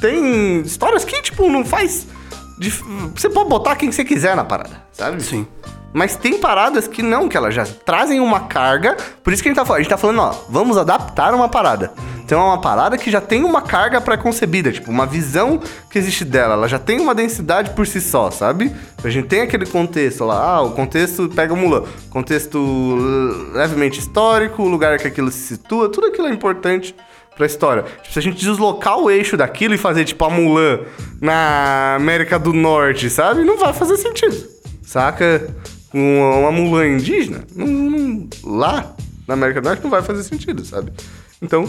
[0.00, 2.06] tem histórias que, tipo, não faz...
[2.58, 5.22] dif- Você pode botar quem você quiser na parada, sabe?
[5.22, 5.46] Sim.
[5.92, 8.96] Mas tem paradas que não, que elas já trazem uma carga.
[9.22, 11.48] Por isso que a gente tá falando, a gente tá falando, ó, vamos adaptar uma
[11.48, 11.92] parada.
[12.24, 15.60] Então é uma parada que já tem uma carga pré-concebida, tipo, uma visão
[15.90, 16.54] que existe dela.
[16.54, 18.72] Ela já tem uma densidade por si só, sabe?
[19.02, 21.82] A gente tem aquele contexto lá, ah, o contexto pega o Mulan.
[22.08, 22.96] Contexto
[23.52, 26.94] levemente histórico, o lugar que aquilo se situa, tudo aquilo é importante
[27.36, 27.82] pra história.
[27.82, 30.80] Tipo, se a gente deslocar o eixo daquilo e fazer, tipo, a Mulan
[31.20, 33.44] na América do Norte, sabe?
[33.44, 34.36] Não vai fazer sentido.
[34.82, 35.46] Saca?
[35.92, 38.94] Uma, uma Mulan indígena, não- não- lá
[39.28, 40.90] na América do Norte não vai fazer sentido, sabe?
[41.42, 41.68] Então,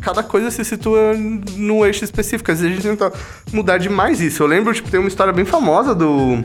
[0.00, 2.50] cada coisa se situa num eixo específico.
[2.50, 3.12] Às vezes a gente tenta
[3.52, 4.42] mudar demais isso.
[4.42, 6.42] Eu lembro, tipo, tem uma história bem famosa do.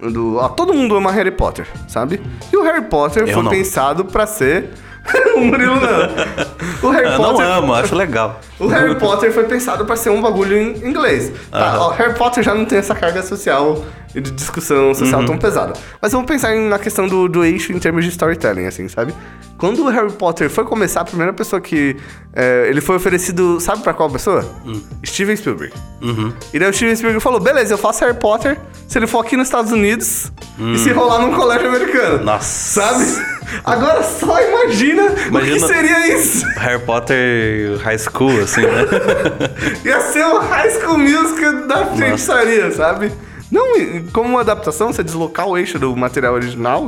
[0.00, 2.20] do ó, todo mundo ama Harry Potter, sabe?
[2.52, 3.50] E o Harry Potter Eu foi não.
[3.50, 4.70] pensado pra ser.
[5.36, 6.88] o Murilo não.
[6.88, 7.46] O Harry Eu não Potter.
[7.46, 8.40] amo, acho legal.
[8.58, 11.32] O Harry Potter foi pensado pra ser um bagulho em inglês.
[11.50, 13.84] Tá, ó, Harry Potter já não tem essa carga social
[14.16, 15.26] e de discussão social Uhum.
[15.26, 15.74] tão pesada.
[16.02, 19.14] Mas vamos pensar na questão do, do eixo em termos de storytelling, assim, sabe?
[19.58, 21.96] Quando o Harry Potter foi começar, a primeira pessoa que.
[22.34, 24.44] é, ele foi oferecido, sabe pra qual pessoa?
[24.66, 24.80] Hum.
[25.04, 25.72] Steven Spielberg.
[26.02, 26.32] Uhum.
[26.52, 29.36] E daí o Steven Spielberg falou: beleza, eu faço Harry Potter se ele for aqui
[29.36, 30.30] nos Estados Unidos
[30.74, 32.20] e se rolar num colégio americano.
[32.20, 32.24] Hum.
[32.24, 32.80] Nossa.
[32.82, 33.36] Sabe?
[33.64, 36.44] Agora só imagina, o que Imagina- seria isso.
[36.56, 38.84] Harry Potter High School, assim, né?
[39.84, 43.10] Ia ser o High School Musical da feitiçaria, sabe?
[43.50, 43.64] Não,
[44.12, 46.86] como uma adaptação, você deslocar o eixo do material original,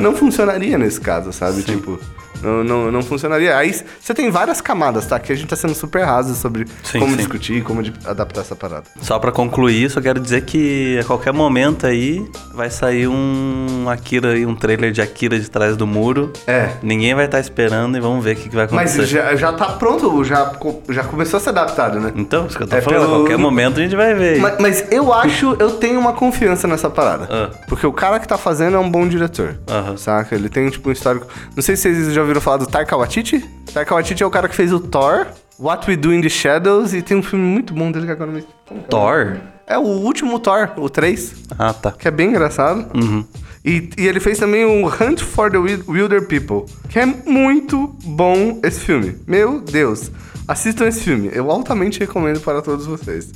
[0.00, 1.62] não funcionaria nesse caso, sabe?
[1.62, 1.98] Tipo,
[2.42, 3.56] não, não, não funcionaria.
[3.56, 5.18] Aí você tem várias camadas, tá?
[5.18, 7.16] Que a gente tá sendo super raso sobre Sim, como sim.
[7.18, 8.84] discutir, como adaptar essa parada.
[9.00, 14.32] Só pra concluir, só quero dizer que a qualquer momento aí vai sair um Akira
[14.32, 16.32] aí, um trailer de Akira de trás do muro.
[16.46, 16.70] É.
[16.82, 19.06] Ninguém vai estar esperando e vamos ver o que, que vai Mas acontecer.
[19.06, 20.52] já, já tá pronto, já,
[20.88, 22.12] já começou a ser adaptado, né?
[22.16, 24.38] Então, isso que eu tô É falando, pelo- a qualquer momento a gente vai ver.
[24.40, 27.28] Mas, mas eu acho, eu tenho uma confiança nessa parada.
[27.30, 27.50] Ah.
[27.68, 29.56] Porque o cara que tá fazendo é um bom diretor.
[29.68, 29.96] Aham.
[29.96, 30.34] Saca?
[30.34, 31.26] Ele tem, tipo, um histórico.
[31.54, 33.44] Não sei se vocês já ouviram falar do Taika Waititi.
[33.72, 35.26] Taika Waititi é o cara que fez o Thor.
[35.58, 38.30] What We Do in the Shadows e tem um filme muito bom dele que agora
[38.30, 38.44] me.
[38.90, 39.38] Thor?
[39.66, 41.90] É o último Thor, o 3, Ah, tá.
[41.92, 42.86] que é bem engraçado.
[42.94, 43.24] Uhum.
[43.64, 47.96] E, e ele fez também o Hunt for the Wil- Wilder People, que é muito
[48.04, 49.16] bom esse filme.
[49.26, 50.10] Meu Deus,
[50.46, 51.30] assistam esse filme.
[51.32, 53.32] Eu altamente recomendo para todos vocês.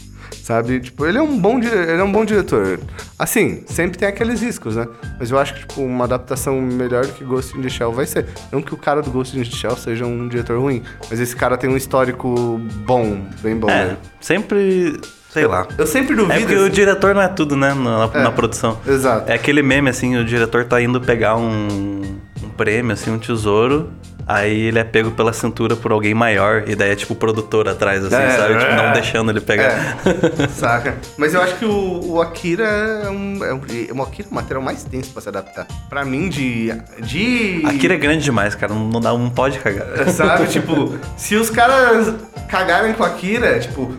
[0.51, 0.81] Sabe?
[0.81, 2.81] Tipo, ele é um bom, ele é um bom diretor.
[3.17, 4.89] Assim, sempre tem aqueles riscos, né?
[5.17, 8.05] Mas eu acho que, tipo, uma adaptação melhor do que Ghost in the Shell vai
[8.05, 8.27] ser.
[8.51, 11.37] Não que o cara do Ghost in the Shell seja um diretor ruim, mas esse
[11.37, 13.97] cara tem um histórico bom, bem bom, É, né?
[14.21, 14.99] sempre.
[15.33, 15.69] Sei lá.
[15.79, 16.41] Eu sempre É duvido.
[16.41, 17.73] porque o diretor não é tudo, né?
[17.73, 18.23] Na, É.
[18.25, 18.77] na produção.
[18.85, 19.31] Exato.
[19.31, 23.91] É aquele meme, assim, o diretor tá indo pegar um, um prêmio, assim, um tesouro.
[24.27, 26.63] Aí ele é pego pela cintura por alguém maior.
[26.69, 28.59] E daí é tipo o produtor atrás, assim, É, sabe?
[28.59, 28.77] Tipo, é.
[28.77, 29.97] não deixando ele pegar.
[30.07, 30.97] É, saca?
[31.17, 34.31] Mas eu acho que o, o Akira é um, é um, é um Akira é
[34.31, 35.67] o material mais tenso pra se adaptar.
[35.89, 36.73] Pra mim, de.
[37.03, 38.73] de Akira é grande demais, cara.
[38.73, 40.09] Não, não dá, não pode cagar.
[40.11, 40.47] Sabe?
[40.47, 42.15] tipo, se os caras
[42.49, 43.93] cagarem com Akira, tipo.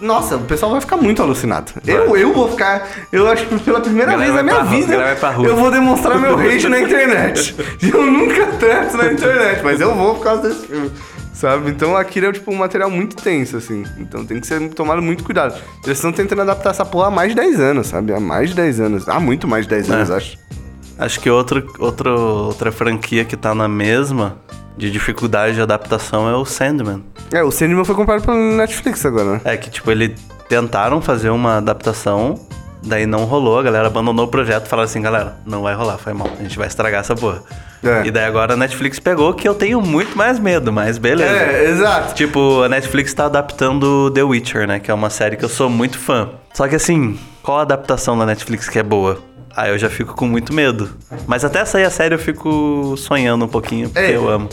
[0.00, 1.72] Nossa, o pessoal vai ficar muito alucinado.
[1.86, 2.88] Eu, eu vou ficar.
[3.10, 4.94] Eu acho que pela primeira vez na minha vida,
[5.44, 7.54] eu vou demonstrar meu hate na internet.
[7.82, 10.90] Eu nunca treto na internet, mas eu vou por causa desse filme.
[11.32, 11.70] Sabe?
[11.70, 13.84] Então Akira é tipo um material muito tenso, assim.
[13.98, 15.54] Então tem que ser tomado muito cuidado.
[15.84, 18.12] Eles estão tentando adaptar essa porra há mais de 10 anos, sabe?
[18.12, 19.08] Há mais de 10 anos.
[19.08, 20.16] Há muito mais de 10 anos, É.
[20.16, 20.38] acho.
[20.98, 24.36] Acho que outro, outro, outra franquia que tá na mesma
[24.78, 27.02] de dificuldade de adaptação é o Sandman.
[27.32, 29.40] É, o Sandman foi comprado pela Netflix agora, né?
[29.44, 30.12] É que, tipo, eles
[30.48, 32.38] tentaram fazer uma adaptação,
[32.82, 35.98] daí não rolou, a galera abandonou o projeto e falaram assim, galera, não vai rolar,
[35.98, 37.42] foi mal, a gente vai estragar essa porra.
[37.84, 38.06] É.
[38.06, 41.30] E daí agora a Netflix pegou que eu tenho muito mais medo, mas beleza.
[41.32, 42.14] É, exato.
[42.14, 44.78] Tipo, a Netflix tá adaptando The Witcher, né?
[44.80, 46.28] Que é uma série que eu sou muito fã.
[46.54, 49.18] Só que assim, qual a adaptação da Netflix que é boa?
[49.56, 50.88] Aí eu já fico com muito medo.
[51.26, 54.16] Mas até sair a série eu fico sonhando um pouquinho, porque É.
[54.16, 54.48] eu amo.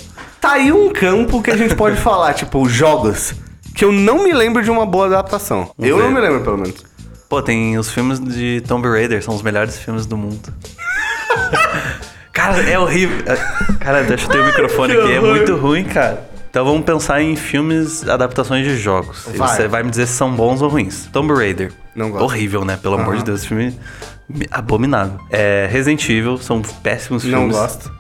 [0.46, 3.34] Tá aí um campo que a gente pode falar, tipo, jogos.
[3.74, 5.72] Que eu não me lembro de uma boa adaptação.
[5.80, 6.86] Eu não me lembro, pelo menos.
[7.28, 10.54] Pô, tem os filmes de Tomb Raider, são os melhores filmes do mundo.
[12.32, 13.18] cara, é horrível.
[13.80, 16.30] Cara, deixa eu ter o microfone aqui, é muito ruim, cara.
[16.48, 19.28] Então vamos pensar em filmes, adaptações de jogos.
[19.36, 19.48] Vai.
[19.50, 21.10] você vai me dizer se são bons ou ruins.
[21.12, 21.74] Tomb Raider.
[21.96, 22.24] Não gosto.
[22.24, 22.78] Horrível, né?
[22.80, 23.78] Pelo amor de Deus, esse filme
[24.52, 25.20] abominável.
[25.32, 27.58] É, Resident Evil, são péssimos Não filmes.
[27.58, 27.92] gosto.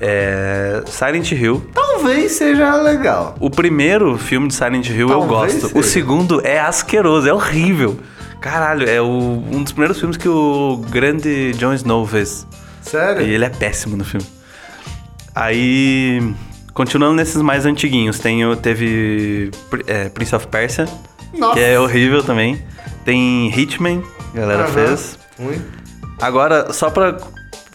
[0.00, 1.70] É, Silent Hill.
[1.74, 3.34] Talvez seja legal.
[3.40, 5.68] O primeiro filme de Silent Hill eu Talvez gosto.
[5.68, 5.78] seja.
[5.78, 7.98] O segundo é asqueroso, é horrível.
[8.40, 12.46] Caralho, é o- um dos primeiros filmes que o grande Jon Snow fez.
[12.82, 13.22] Sério?
[13.26, 14.26] E ele é péssimo no filme.
[15.34, 16.34] Aí,
[16.72, 19.50] continuando nesses mais antiguinhos, tem, teve
[19.86, 20.86] é, Prince of Persia,
[21.36, 21.54] Nossa.
[21.54, 22.62] que é horrível também.
[23.04, 24.72] Tem Hitman, que a galera Aham.
[24.72, 25.18] fez.
[25.38, 25.62] Ruim.
[26.20, 27.16] Agora, só pra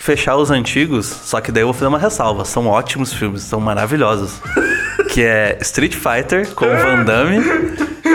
[0.01, 2.43] fechar os antigos, só que daí eu vou fazer uma ressalva.
[2.43, 4.41] São ótimos filmes, são maravilhosos.
[5.09, 7.37] que é Street Fighter com Van Damme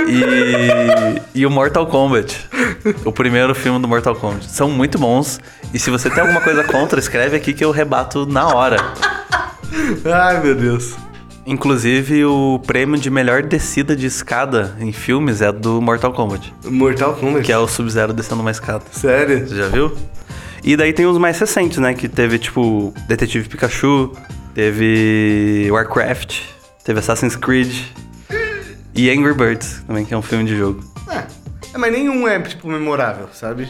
[0.09, 2.49] e, e o Mortal Kombat.
[3.05, 4.51] O primeiro filme do Mortal Kombat.
[4.51, 5.39] São muito bons.
[5.73, 8.79] E se você tem alguma coisa contra, escreve aqui que eu rebato na hora.
[10.05, 10.95] Ai, meu Deus.
[11.47, 16.53] Inclusive, o prêmio de melhor descida de escada em filmes é do Mortal Kombat.
[16.65, 17.45] Mortal Kombat.
[17.45, 18.83] Que é o Sub-Zero descendo uma escada.
[18.91, 19.47] Sério?
[19.47, 19.97] Você já viu?
[20.67, 21.95] E daí tem os mais recentes, né?
[21.95, 24.13] Que teve, tipo, Detetive Pikachu,
[24.55, 26.41] teve Warcraft,
[26.85, 27.73] teve Assassin's Creed
[28.95, 30.83] e Angry Birds, também, que é um filme de jogo.
[31.09, 31.25] É.
[31.75, 33.69] É, mas nenhum é, tipo, memorável, sabe?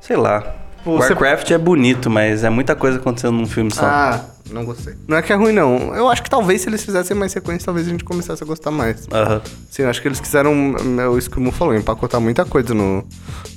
[0.00, 0.40] Sei lá.
[0.82, 3.84] Pô, você- Warcraft é bonito, mas é muita coisa acontecendo num filme só.
[3.84, 4.94] Ah, não gostei.
[5.06, 5.94] Não é que é ruim, não.
[5.94, 8.70] Eu acho que talvez se eles fizessem mais sequência, talvez a gente começasse a gostar
[8.70, 9.06] mais.
[9.12, 9.42] Aham.
[9.70, 10.74] Sim, eu acho que eles quiseram,
[11.14, 13.04] é isso que o Mu falou, empacotar muita coisa no,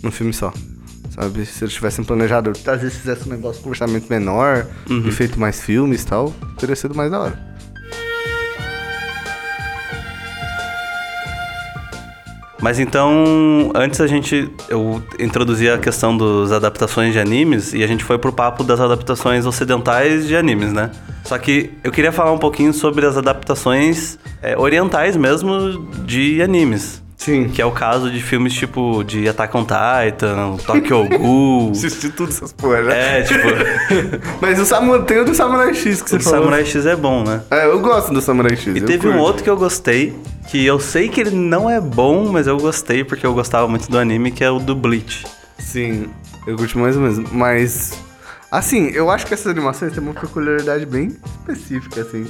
[0.04, 0.52] no filme só.
[1.12, 1.46] Sabe?
[1.46, 5.62] Se eles tivessem planejado, às vezes fizesse um negócio com orçamento menor e feito mais
[5.62, 7.52] filmes e tal, teria sido mais da hora.
[12.62, 14.50] Mas então, antes a gente.
[14.70, 18.80] Eu introduzi a questão das adaptações de animes e a gente foi pro papo das
[18.80, 20.92] adaptações ocidentais de animes, né?
[21.26, 27.02] Só que eu queria falar um pouquinho sobre as adaptações é, orientais mesmo de animes.
[27.22, 27.50] Sim.
[27.50, 31.70] Que é o caso de filmes tipo de Attack on Titan, Tokyo Ghoul.
[31.70, 33.20] Assisti tudo essas porra, né?
[33.20, 33.48] é, tipo.
[34.42, 36.40] Mas o Samurai, tem o do Samurai X que você o falou.
[36.40, 37.44] Samurai X é bom, né?
[37.52, 38.76] É, eu gosto do Samurai X.
[38.76, 39.24] E teve um curto.
[39.24, 40.18] outro que eu gostei,
[40.50, 43.88] que eu sei que ele não é bom, mas eu gostei porque eu gostava muito
[43.88, 45.24] do anime, que é o do Bleach.
[45.60, 46.10] Sim,
[46.48, 47.32] eu curto mais ou menos.
[47.32, 47.94] Mas,
[48.50, 51.16] assim, eu acho que essas animações têm uma peculiaridade bem
[51.48, 52.26] específica, assim.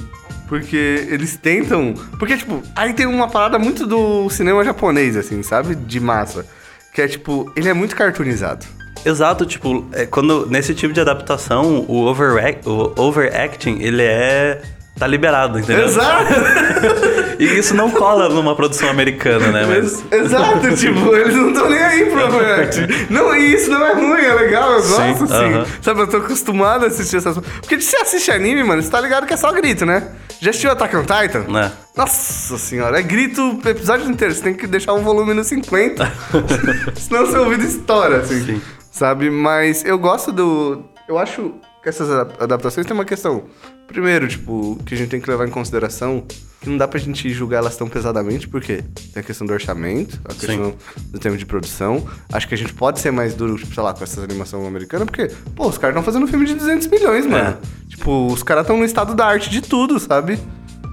[0.52, 1.94] Porque eles tentam.
[2.18, 5.74] Porque, tipo, aí tem uma parada muito do cinema japonês, assim, sabe?
[5.74, 6.44] De massa.
[6.92, 8.66] Que é, tipo, ele é muito cartoonizado.
[9.02, 14.60] Exato, tipo, é, quando nesse tipo de adaptação, o, overact, o overacting, ele é
[14.98, 15.86] tá liberado, entendeu?
[15.86, 16.32] Exato!
[17.38, 19.66] E isso não cola numa produção americana, né?
[19.66, 20.04] Mas.
[20.12, 23.06] Exato, tipo, eles não estão nem aí pro Overreact.
[23.10, 25.34] Não, e isso não é ruim, é legal, eu Sim, gosto, assim.
[25.34, 25.66] aham.
[25.80, 29.00] Sabe, eu tô acostumado a assistir essas Porque se você assiste anime, mano, você tá
[29.00, 30.06] ligado que é só grito, né?
[30.42, 31.44] Já assistiu Attack on Titan?
[31.48, 31.70] Né?
[31.96, 34.34] Nossa senhora, é grito o episódio inteiro.
[34.34, 36.12] Você tem que deixar o volume no 50.
[36.98, 38.44] senão seu ouvido estoura, assim.
[38.44, 38.62] Sim.
[38.90, 39.30] Sabe?
[39.30, 40.82] Mas eu gosto do.
[41.08, 43.44] Eu acho que essas adap- adaptações têm uma questão.
[43.86, 46.24] Primeiro, tipo, que a gente tem que levar em consideração
[46.62, 50.20] que não dá pra gente julgar elas tão pesadamente, porque tem a questão do orçamento,
[50.24, 50.74] a questão
[51.08, 52.06] do tempo de produção.
[52.32, 55.04] Acho que a gente pode ser mais duro, tipo, sei lá, com essa animação americana,
[55.04, 57.58] porque, pô, os caras estão fazendo um filme de 200 milhões, mano.
[57.88, 60.38] Tipo, os caras estão no estado da arte de tudo, sabe?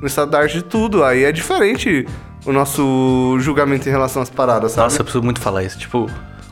[0.02, 1.04] No estado da arte de tudo.
[1.04, 2.06] Aí é diferente
[2.46, 4.86] o nosso julgamento em relação às paradas, sabe?
[4.86, 5.78] Nossa, eu preciso muito falar isso.
[5.78, 6.10] Tipo,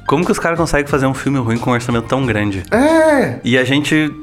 [0.08, 2.64] como que os caras conseguem fazer um filme ruim com um orçamento tão grande?
[2.72, 3.40] É!
[3.44, 4.14] E a gente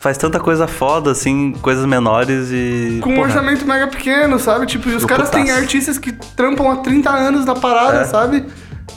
[0.00, 2.98] faz tanta coisa foda, assim, coisas menores e.
[3.02, 4.66] Com um porra, orçamento mega pequeno, sabe?
[4.66, 5.60] Tipo, e os Do caras têm putaço.
[5.60, 8.04] artistas que trampam há 30 anos na parada, É.
[8.04, 8.44] sabe?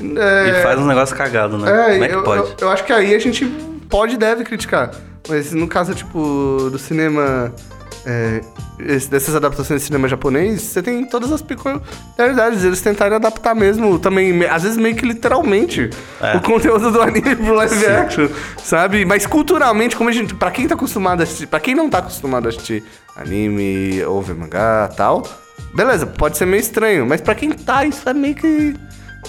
[0.02, 1.70] É, E faz um negócio cagado, né?
[1.70, 2.42] é, Como é que eu, pode?
[2.42, 3.46] Eu, eu acho que aí a gente
[3.89, 4.89] pode e deve criticar.
[5.30, 7.54] Mas no caso, tipo, do cinema.
[8.06, 8.42] É,
[9.10, 12.63] dessas adaptações de cinema japonês, você tem todas as peculiaridades.
[12.63, 15.89] Eles tentarem adaptar mesmo, também, às vezes meio que literalmente,
[16.22, 16.38] É.
[16.38, 19.06] o conteúdo do anime pro live action, sabe?
[19.06, 20.34] Mas culturalmente, como a gente.
[20.36, 21.48] Pra quem tá acostumado a assistir.
[21.48, 22.84] Pra quem não tá acostumado a assistir
[23.16, 25.24] anime ou ver mangá tal,
[25.74, 27.06] beleza, pode ser meio estranho.
[27.06, 28.76] Mas pra quem tá, isso é meio que.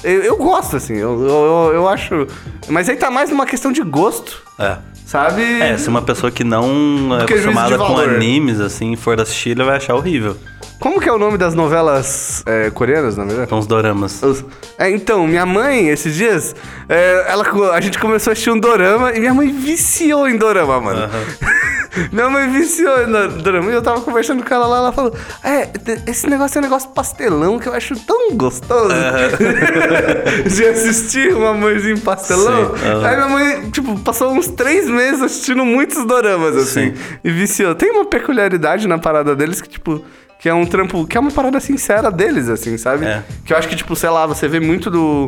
[0.02, 2.26] Eu, eu gosto, assim, eu, eu, eu- eu acho.
[2.68, 4.76] Mas aí tá mais numa questão de gosto, É.
[5.04, 5.42] sabe?
[5.60, 9.76] É, se uma pessoa que não é acostumada com animes, assim, for assistir, ele vai
[9.76, 10.36] achar horrível.
[10.80, 13.48] Como que é o nome das novelas é, coreanas, na verdade?
[13.48, 14.22] São os doramas.
[14.22, 14.44] Os-
[14.78, 16.54] É, então, minha mãe, esses dias,
[16.88, 20.80] é, ela, a gente começou a assistir um dorama e minha mãe viciou em dorama,
[20.80, 21.08] mano.
[22.12, 23.70] minha mãe viciou em do- dorama.
[23.70, 25.68] E eu tava conversando com ela lá, ela falou: É,
[26.11, 28.88] esse negócio é um negócio pastelão que eu acho tão gostoso.
[30.54, 32.76] De assistir um amorzinho pastelão.
[32.76, 33.04] Sim.
[33.04, 36.94] Aí minha mãe, tipo, passou uns três meses assistindo muitos doramas, assim.
[36.94, 36.94] Sim.
[37.22, 37.74] E viciou.
[37.74, 40.04] Tem uma peculiaridade na parada deles que, tipo.
[40.40, 43.07] Que é um trampo, que é uma parada sincera deles, assim, sabe?
[43.07, 43.22] É.
[43.46, 45.26] Que eu acho que, tipo, sei lá, você vê muito do.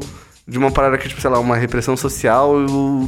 [0.48, 2.54] De uma parada que, tipo, sei lá, uma repressão social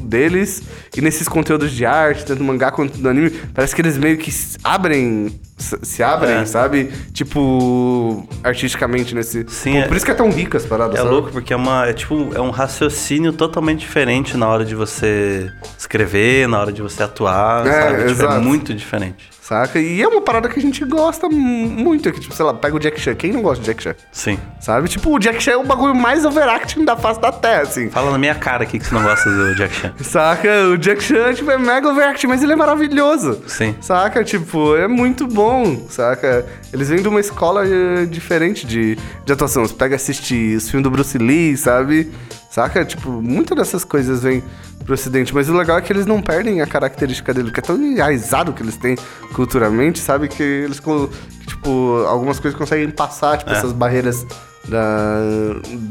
[0.03, 0.61] deles.
[0.97, 4.19] E nesses conteúdos de arte, tanto do mangá quanto do anime, parece que eles meio
[4.19, 5.39] que se abrem.
[5.57, 6.45] Se abrem, É.
[6.45, 6.91] sabe?
[7.13, 9.45] Tipo, artisticamente nesse.
[9.49, 11.11] Sim, Pô, é- Por isso que é tão rica as paradas, É sabe?
[11.11, 15.49] louco porque é uma é tipo é um raciocínio totalmente diferente na hora de você
[15.79, 18.09] escrever, na hora de você atuar, É, sabe?
[18.15, 19.31] Tipo, é muito diferente.
[19.49, 19.79] Saca?
[19.81, 22.13] E é uma parada que a gente gosta mu- muito.
[22.13, 23.15] Que, tipo, sei lá, pega o Jack Chan.
[23.15, 23.95] Quem não gosta de Jack Chan?
[24.13, 24.39] Sim.
[24.61, 24.89] Sabe?
[24.89, 27.89] Tipo, o Jack Chan é o bagulho mais overacting da face da Terra, assim.
[27.89, 29.95] Fala na minha cara aqui que você não gosta do Jack Chan.
[30.05, 30.49] Saca?
[30.73, 33.43] O Jack Chan, tipo, é mega overacting, mas ele é maravilhoso.
[33.47, 33.75] Sim.
[33.81, 34.23] Saca?
[34.23, 36.45] Tipo, é muito bom, saca?
[36.71, 39.67] Eles vêm de uma escola eh, diferente de, de atuação.
[39.67, 42.11] Você pega e assiste os filmes do Bruce Lee, sabe?
[42.59, 42.85] Saca?
[42.85, 44.43] Tipo, muitas dessas coisas vêm
[44.85, 45.33] pro ocidente.
[45.33, 48.53] Mas o legal é que eles não perdem a característica dele, porque é tão enraizado
[48.53, 48.97] que eles têm
[49.33, 50.27] culturalmente, sabe?
[50.27, 50.91] Que eles, que,
[51.47, 53.57] tipo, algumas coisas conseguem passar, tipo, É.
[53.59, 54.27] essas barreiras
[54.67, 55.21] da,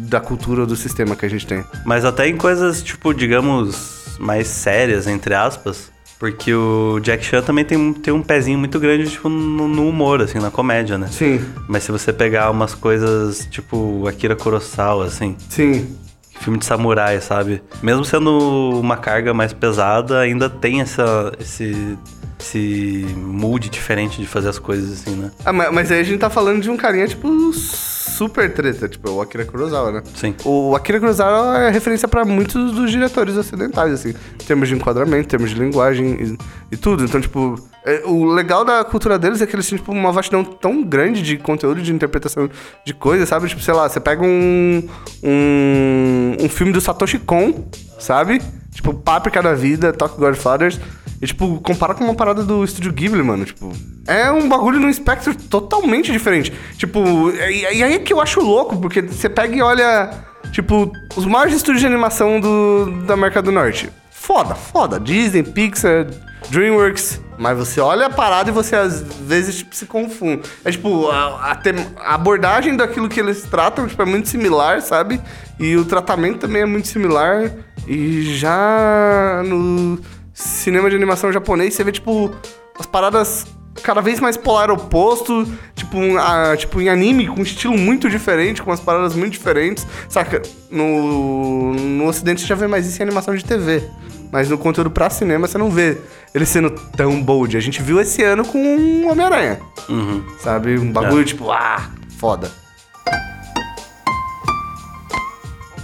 [0.09, 1.63] da cultura do sistema que a gente tem.
[1.85, 5.89] Mas até em coisas, tipo, digamos, mais sérias, entre aspas.
[6.19, 9.87] Porque o Jack Chan também tem, um- tem um pezinho muito grande, tipo, no, no
[9.87, 11.07] humor, assim, na comédia, né?
[11.11, 15.95] Sim, Mas se você pegar umas coisas, tipo, Akira Kurosawa, assim, sim.
[16.39, 17.61] Filme de samurai, sabe?
[17.81, 21.97] Mesmo sendo uma carga mais pesada, ainda tem essa, esse,
[22.39, 25.31] esse mood diferente de fazer as coisas, assim, né?
[25.43, 29.09] Ah, ma- mas aí a gente tá falando de um carinha, tipo, super treta, tipo,
[29.11, 30.03] o Akira Kurosawa, né?
[30.15, 30.35] Sim.
[30.45, 35.23] O Akira Kurosawa é referência pra muitos dos diretores ocidentais, assim, em termos de enquadramento,
[35.25, 36.37] em termos de linguagem
[36.71, 37.03] e, e tudo.
[37.03, 40.43] Então, tipo, é- o legal da cultura deles é que eles têm, tipo, uma vastidão
[40.43, 42.49] tão grande de conteúdo, de interpretação
[42.85, 43.47] de coisas, sabe?
[43.49, 44.87] Tipo, sei lá, você pega um,
[45.23, 47.65] um, um filme do Satoshi Kon,
[47.99, 48.41] sabe?
[48.73, 50.79] Tipo, Páprica da Vida, Talk Godfathers,
[51.21, 53.71] e, tipo, compara com uma parada do Estúdio Ghibli, mano, tipo...
[54.07, 56.53] É um bagulho num espectro totalmente diferente.
[56.77, 60.11] Tipo, e, e aí é que eu acho louco, porque você pega e olha...
[60.51, 63.89] Tipo, os maiores estúdios de animação do, da América do Norte.
[64.09, 64.97] Foda, foda.
[64.99, 66.07] Disney, Pixar,
[66.49, 67.19] DreamWorks.
[67.37, 70.41] Mas você olha a parada e você às vezes tipo, se confunde.
[70.65, 74.81] É tipo, a, a tem- a abordagem daquilo que eles tratam tipo, é muito similar,
[74.81, 75.21] sabe?
[75.59, 77.51] E o tratamento também é muito similar.
[77.85, 79.99] E já no
[80.37, 82.31] cinema de animação japonês, você vê, tipo,
[82.79, 83.45] as paradas
[83.83, 88.09] cada vez mais polar oposto, tipo, um, ah, tipo em anime, com um estilo muito
[88.09, 89.85] diferente, com umas paradas muito diferentes.
[90.09, 90.41] Saca?
[90.69, 93.83] No, no ocidente você já vê mais isso em animação de TV.
[94.31, 95.97] mas no conteúdo pra cinema você não vê
[96.33, 97.55] ele sendo tão bold.
[97.55, 99.59] A gente viu esse ano com Homem-Aranha.
[99.89, 100.23] Uhum.
[100.39, 100.77] Sabe?
[100.77, 102.51] Um bagulho tipo, ah, foda.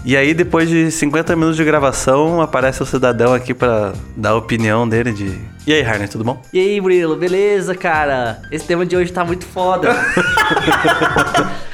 [0.05, 4.35] E aí, depois de 50 minutos de gravação, aparece o cidadão aqui pra dar a
[4.35, 5.39] opinião dele de.
[5.65, 6.41] E aí, Harner, tudo bom?
[6.51, 8.41] E aí, Murilo, beleza, cara?
[8.51, 9.95] Esse tema de hoje tá muito foda.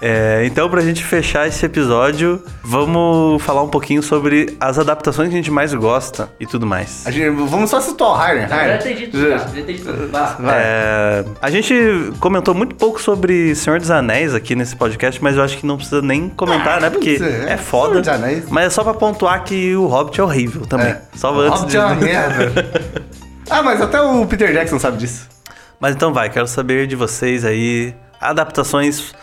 [0.00, 5.34] É, então, pra gente fechar esse episódio, vamos falar um pouquinho sobre as adaptações que
[5.34, 7.06] a gente mais gosta e tudo mais.
[7.06, 8.48] A gente, vamos só situar o Harner.
[8.48, 10.36] já entendi tudo, já, já.
[10.38, 10.54] Vai.
[10.56, 11.74] É, a gente
[12.18, 15.76] comentou muito pouco sobre Senhor dos Anéis aqui nesse podcast, mas eu acho que não
[15.76, 16.88] precisa nem comentar, né?
[16.88, 17.90] Porque é é foda.
[17.90, 18.44] Senhor dos Anéis.
[18.48, 20.88] Mas é só pra pontuar que o Hobbit é horrível também.
[20.88, 21.02] É.
[21.14, 21.76] Só O antes Hobbit de...
[21.76, 22.52] é uma merda.
[23.50, 25.28] ah, mas até o Peter Jackson sabe disso.
[25.78, 27.94] Mas então vai, quero saber de vocês aí.
[28.20, 29.14] Adaptações.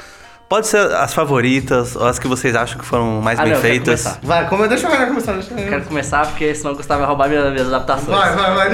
[0.49, 3.57] Pode ser as favoritas, ou as que vocês acham que foram mais Ah, bem não,
[3.57, 4.01] eu quero feitas.
[4.03, 4.19] começar.
[4.23, 5.33] Vai, como, deixa Harner começar.
[5.33, 5.67] Deixa eu...
[5.67, 8.07] Quero começar porque senão o Gustavo vai roubar minha- minhas adaptações.
[8.17, 8.69] Vai, vai, vai.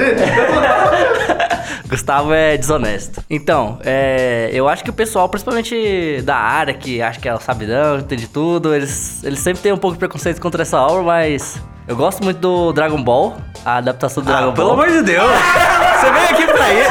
[1.88, 3.24] Gustavo é desonesto.
[3.28, 7.40] Então, é, eu acho que o pessoal, principalmente da área, que acha que é o
[7.40, 11.60] sabidão, entende tudo, eles, eles sempre têm um pouco de preconceito contra essa obra, mas
[11.88, 14.82] eu gosto muito do Dragon Ball, a adaptação do Dragon Ah, pelo Ball.
[14.84, 15.28] amor de Deus!
[15.28, 16.90] Você veio aqui pra isso!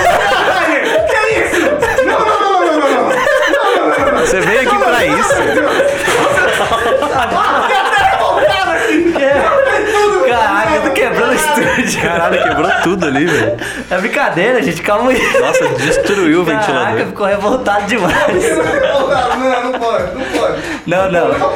[1.08, 2.06] que isso?
[2.06, 3.12] Não, não, não, não, não, não,
[4.14, 4.22] não.
[4.22, 4.73] Você veio aqui
[10.28, 12.02] Caraca, tô quebrando o estúdio.
[12.02, 13.58] Caralho, quebrou tudo ali, velho.
[13.90, 15.40] É brincadeira, gente, calma aí.
[15.40, 17.06] Nossa, destruiu o Caraca, ventilador.
[17.08, 18.16] ficou revoltado demais.
[18.18, 20.62] Não, não pode, não pode.
[20.88, 21.28] Não, não.
[21.30, 21.54] Não,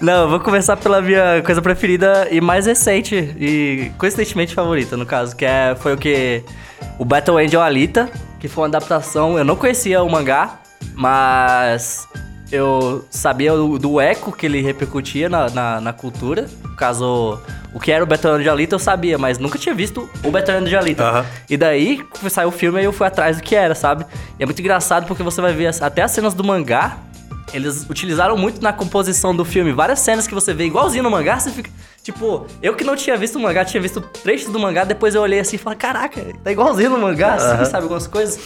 [0.00, 5.04] Não, eu vou começar pela minha coisa preferida e mais recente e coincidentemente favorita, no
[5.04, 6.42] caso, que é, foi o que
[6.98, 10.59] o Battle Angel Alita, que foi uma adaptação, eu não conhecia o mangá,
[10.94, 12.08] mas
[12.52, 16.48] eu sabia do, do eco que ele repercutia na, na, na cultura.
[16.62, 17.38] No caso,
[17.72, 20.56] o que era o Battle Angel Alita eu sabia, mas nunca tinha visto o Battle
[20.58, 21.04] Angel Alita.
[21.04, 21.26] Aham.
[21.48, 24.04] E daí, saiu o filme e eu fui atrás do que era, sabe?
[24.38, 26.98] E é muito engraçado porque você vai ver as- até as cenas do mangá,
[27.54, 29.72] eles utilizaram muito na composição do filme.
[29.72, 31.70] Várias cenas que você vê igualzinho no mangá, você fica.
[32.02, 35.20] Tipo, eu que não tinha visto o mangá, tinha visto trechos do mangá, depois eu
[35.22, 37.64] olhei assim e falei, caraca, tá igualzinho no mangá, assim, Aham.
[37.66, 38.40] sabe, algumas coisas.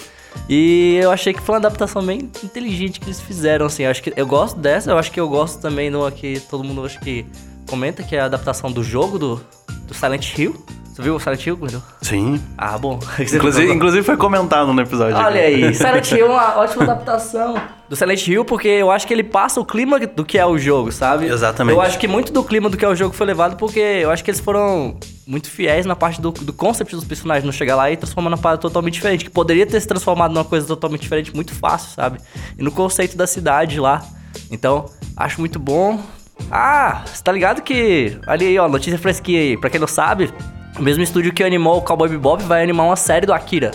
[0.48, 3.84] E eu achei que foi uma adaptação bem inteligente que eles fizeram, assim.
[3.84, 6.62] Eu acho que eu gosto dessa, eu acho que eu gosto também do que todo
[6.62, 7.24] mundo acho que
[7.68, 9.40] comenta, que é a adaptação do jogo do,
[9.86, 10.54] do Silent Hill.
[10.94, 11.82] Você viu o Silent Hill, Guido?
[12.00, 12.40] Sim.
[12.56, 13.00] Ah, bom.
[13.18, 15.16] Inclusive, inclusive foi comentado no episódio.
[15.16, 15.64] Olha aqui.
[15.64, 19.24] aí, Silent Hill é uma ótima adaptação do Silent Hill, porque eu acho que ele
[19.24, 21.26] passa o clima do que é o jogo, sabe?
[21.26, 21.74] Exatamente.
[21.74, 24.08] Eu acho que muito do clima do que é o jogo foi levado porque eu
[24.08, 27.74] acho que eles foram muito fiéis na parte do, do concept dos personagens, não chegar
[27.74, 31.00] lá e transformar numa parada totalmente diferente, que poderia ter se transformado numa coisa totalmente
[31.00, 32.20] diferente muito fácil, sabe?
[32.56, 34.00] E no conceito da cidade lá.
[34.48, 36.00] Então, acho muito bom.
[36.52, 38.16] Ah, você tá ligado que.
[38.28, 39.56] Ali aí, ó, notícia fresquinha aí.
[39.56, 40.32] Pra quem não sabe,
[40.78, 43.70] o mesmo estúdio que animou o Cowboy Bebop vai animar uma série do Akira.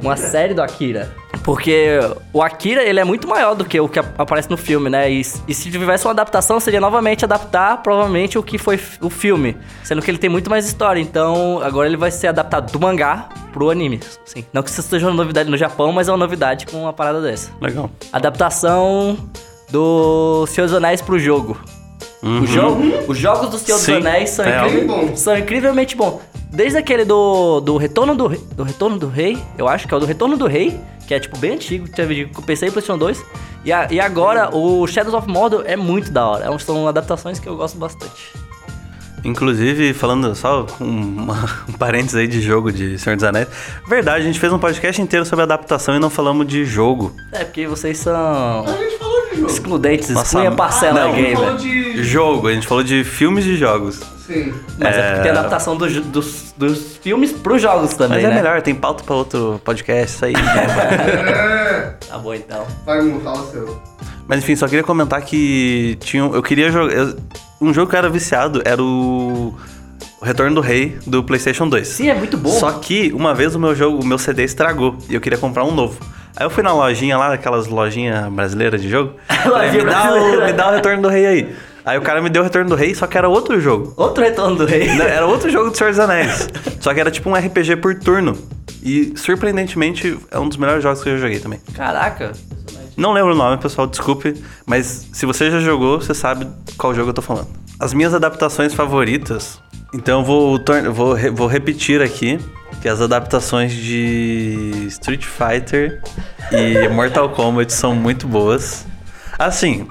[0.00, 1.10] Uma série do Akira.
[1.42, 1.98] Porque
[2.32, 5.10] o Akira, ele é muito maior do que o que ap- aparece no filme, né?
[5.10, 9.56] E, e se tivesse uma adaptação, seria novamente adaptar, provavelmente, o que foi o filme.
[9.82, 11.00] Sendo que ele tem muito mais história.
[11.00, 14.00] Então, agora ele vai ser adaptado do mangá pro anime.
[14.24, 14.44] Sim.
[14.52, 17.20] Não que isso seja uma novidade no Japão, mas é uma novidade com uma parada
[17.20, 17.50] dessa.
[17.60, 17.90] Legal.
[18.12, 19.16] Adaptação
[19.70, 21.60] do Senhor dos Anéis pro jogo.
[22.42, 25.16] O jogo, os jogos do Senhor Sim, dos Anéis são, é incrível- algo bom.
[25.16, 26.20] são incrivelmente bons.
[26.50, 29.96] Desde aquele do, do Retorno do, Rei- do Retorno do Rei, eu acho que é
[29.96, 32.98] o do Retorno do Rei, que é tipo bem antigo, teve de PC e PlayStation
[32.98, 33.24] 2.
[33.64, 36.52] E, a- e agora o Shadows of Mordor é muito da hora.
[36.52, 38.32] É São adaptações que eu gosto bastante.
[39.24, 43.48] Inclusive, falando só um, uma- um parênteses aí de jogo de Senhor dos Anéis.
[43.88, 47.12] Verdade, a gente fez um podcast inteiro sobre adaptação e não falamos de jogo.
[47.32, 48.98] É, porque vocês são A gente
[49.36, 49.46] jogo.
[49.52, 51.94] excludentes, Nossa, excluem a parcela não, A gente falou gamer.
[51.94, 52.04] de...
[52.04, 54.00] Jogo, a gente falou de filmes de jogos.
[54.26, 54.52] Sim.
[54.78, 58.34] Mas é, porque tem adaptação dos, dos, dos filmes pros jogos também, Mas é né?
[58.42, 60.32] melhor, tem pauta pra outro podcast, isso aí.
[60.32, 60.40] né?
[62.00, 62.06] É.
[62.08, 62.66] Tá bom então.
[62.84, 63.82] Vai, fala o seu.
[64.26, 66.92] Mas enfim, só queria comentar que tinha, um- eu queria jogar.
[66.92, 67.16] eu-
[67.60, 69.54] Um jogo que eu era viciado era o.
[70.20, 71.86] o Retorno do Rei do PlayStation 2.
[71.86, 72.50] Sim, é muito bom.
[72.50, 75.64] Só que uma vez o meu jogo, o meu CD estragou e eu queria comprar
[75.64, 75.98] um novo.
[76.36, 79.14] Aí eu fui na lojinha lá, aquelas lojinhas brasileiras de jogo.
[79.26, 81.56] falei, me, dá o, me dá o Retorno do Rei aí.
[81.84, 83.94] Aí o cara me deu o Retorno do Rei, só que era outro jogo.
[83.96, 84.92] Outro Retorno do Rei.
[84.94, 86.48] Não, Era outro jogo do Senhor dos Anéis.
[86.80, 88.36] Só que era tipo um RPG por turno.
[88.82, 91.60] E surpreendentemente é um dos melhores jogos que eu já joguei também.
[91.74, 92.32] Caraca.
[92.96, 94.34] Não lembro o nome, pessoal, desculpe.
[94.66, 97.48] Mas se você já jogou, você sabe qual jogo eu tô falando.
[97.78, 99.60] As minhas adaptações favoritas.
[99.94, 100.60] Então eu vou,
[100.92, 102.38] vou, vou repetir aqui.
[102.86, 106.00] Que as adaptações de Street Fighter
[106.52, 108.86] e Mortal Kombat são muito boas.
[109.36, 109.88] Assim,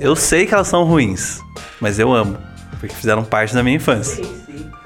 [0.00, 1.38] eu sei que elas são ruins,
[1.80, 2.36] mas eu amo.
[2.80, 4.24] porque fizeram parte da minha infância.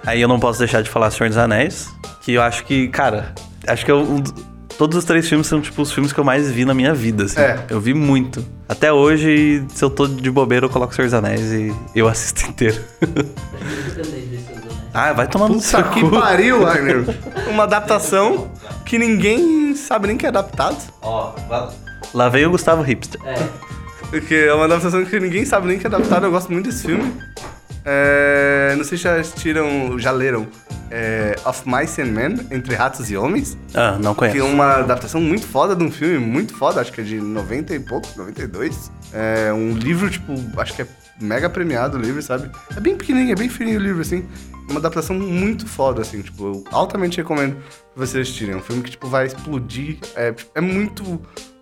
[0.05, 1.89] Aí eu não posso deixar de falar Senhor dos Anéis,
[2.21, 3.33] que eu acho que, cara,
[3.67, 4.35] acho que eu, um do-
[4.77, 7.25] todos os três filmes são, tipo, os filmes que eu mais vi na minha vida,
[7.25, 7.41] assim.
[7.41, 7.61] É.
[7.71, 8.45] Eu vi muito.
[8.69, 12.45] Até hoje, se eu tô de bobeira, eu coloco Senhor dos Anéis e eu assisto
[12.51, 12.79] inteiro.
[14.95, 16.11] Ah, vai tomar no seu que cu.
[16.11, 17.05] pariu, Wagner.
[17.51, 18.51] Uma adaptação
[18.87, 20.79] que ninguém sabe nem que é adaptado.
[21.03, 21.35] Ó,
[22.15, 23.21] lá veio o Gustavo Hipster.
[23.27, 23.49] É.
[24.09, 26.25] Porque é uma adaptação que ninguém sabe nem que é adaptado.
[26.27, 27.13] Eu gosto muito desse filme.
[27.85, 30.47] É, não sei se já assistiram, já leram
[30.91, 33.59] é, Of Mice and Men, Entre Ratos e Homens.
[33.75, 34.47] Ah, não Que é conheço.
[34.49, 37.81] uma adaptação muito foda de um filme, muito foda, acho que é de 90 e
[37.81, 38.91] pouco, 92.
[39.13, 40.87] É um livro, tipo, acho que é
[41.21, 42.51] mega premiado o livro, sabe?
[42.75, 44.25] É bem pequenininho, é bem fininho o livro, assim.
[44.69, 47.57] Uma adaptação muito foda, assim, tipo, eu altamente recomendo
[47.95, 48.55] vocês assistirem.
[48.55, 49.99] É um filme que, tipo, vai explodir.
[50.17, 51.21] É, tipo, é muito...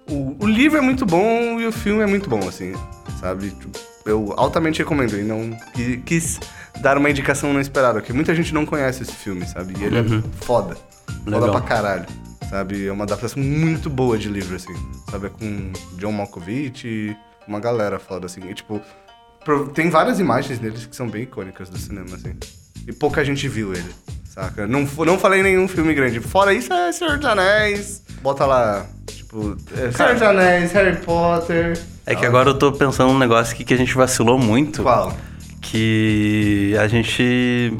[0.09, 2.72] O, o livro é muito bom e o filme é muito bom, assim,
[3.20, 3.50] sabe?
[3.50, 6.40] Tipo, eu altamente recomendo e não qui- quis
[6.80, 9.74] dar uma indicação não esperada, porque muita gente não conhece esse filme, sabe?
[9.78, 10.05] E ele é
[10.44, 10.76] foda.
[11.24, 11.50] Foda Legal.
[11.53, 12.07] pra caralho.
[12.50, 12.86] Sabe?
[12.86, 14.74] É uma adaptação muito boa de livro, assim.
[15.11, 15.26] Sabe?
[15.26, 17.16] É com John Malkovich e
[17.48, 18.40] uma galera foda, assim.
[18.48, 18.80] E, tipo,
[19.72, 22.34] tem várias imagens deles que são bem icônicas do cinema, assim.
[22.87, 23.89] E pouca gente viu ele,
[24.24, 24.66] saca?
[24.66, 26.20] Não, não falei nenhum filme grande.
[26.20, 28.03] Fora isso, é Senhor dos Anéis.
[28.22, 31.78] Bota lá, tipo, é, Senhor dos Anéis, Harry Potter.
[32.05, 34.83] É que agora eu tô pensando num negócio aqui que a gente vacilou muito.
[34.83, 35.16] Qual?
[35.61, 37.72] Que a gente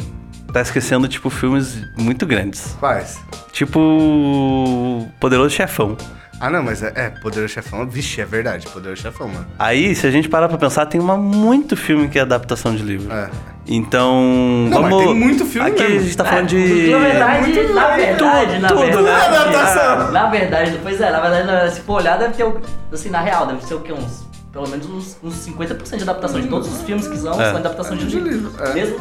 [0.53, 2.77] tá esquecendo, tipo, filmes muito grandes.
[2.79, 3.19] Quais?
[3.53, 5.09] Tipo.
[5.19, 5.97] Poderoso Chefão.
[6.43, 7.87] Ah, não, mas é, é Poderoso Chefão.
[7.87, 9.47] Vixe, é verdade, Poderoso Chefão, mano.
[9.57, 12.83] Aí, se a gente parar pra pensar, tem uma muito filme que é adaptação de
[12.83, 13.13] livro.
[13.13, 13.31] É.
[13.65, 14.21] Então.
[14.69, 15.05] Não, mas vamos.
[15.07, 15.99] tem muito filme Aqui mesmo.
[15.99, 16.91] a gente tá falando de.
[16.91, 19.03] Na verdade, na verdade, na tudo, verdade.
[19.05, 19.15] né?
[19.39, 20.11] Adaptação.
[20.11, 22.45] Na verdade, pois é, na verdade, se for olhar, deve ter,
[22.93, 23.93] assim, na real, deve ser o quê?
[23.93, 27.49] Uns, pelo menos uns, uns 50% de adaptação de todos os filmes que são, É.
[27.49, 28.31] são adaptação de De livro.
[28.51, 28.75] livro, é.
[28.75, 28.97] Mesmo?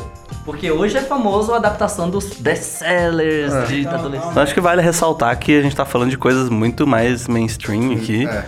[0.46, 3.66] Porque hoje é famoso a adaptação dos best-sellers É.
[3.66, 4.30] de adolescente.
[4.32, 7.94] Então acho que vale ressaltar que a gente tá falando de coisas muito mais mainstream
[7.94, 8.26] aqui.
[8.26, 8.46] É.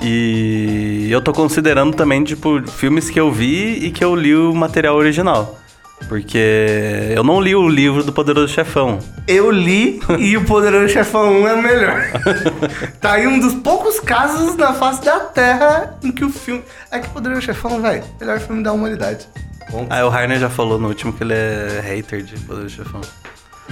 [0.00, 4.54] E eu tô considerando também, tipo, filmes que eu vi e que eu li o
[4.54, 5.58] material original.
[6.08, 8.98] Porque eu não li o livro do Poderoso Chefão.
[9.26, 12.02] Eu li e o Poderoso Chefão 1 é o melhor.
[13.00, 16.62] tá aí um dos poucos casos na face da Terra em que o filme.
[16.90, 19.26] É que o Poderoso Chefão, velho, melhor filme da humanidade.
[19.70, 19.86] Bom.
[19.88, 23.00] Aí o Rainer já falou no último que ele é hater de Poderoso Chefão.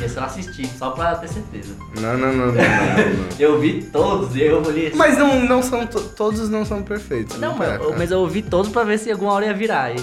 [0.03, 1.75] Esse eu não assisti, só pra ter certeza.
[2.01, 3.29] Não, não, não, não, não, não.
[3.39, 4.91] Eu vi todos, eu li.
[4.95, 5.87] Mas não, não são.
[5.87, 7.39] to- todos não são perfeitos.
[7.39, 9.95] Não, é, mas, eu- mas eu vi todos pra ver se alguma hora ia virar.
[9.95, 10.03] E...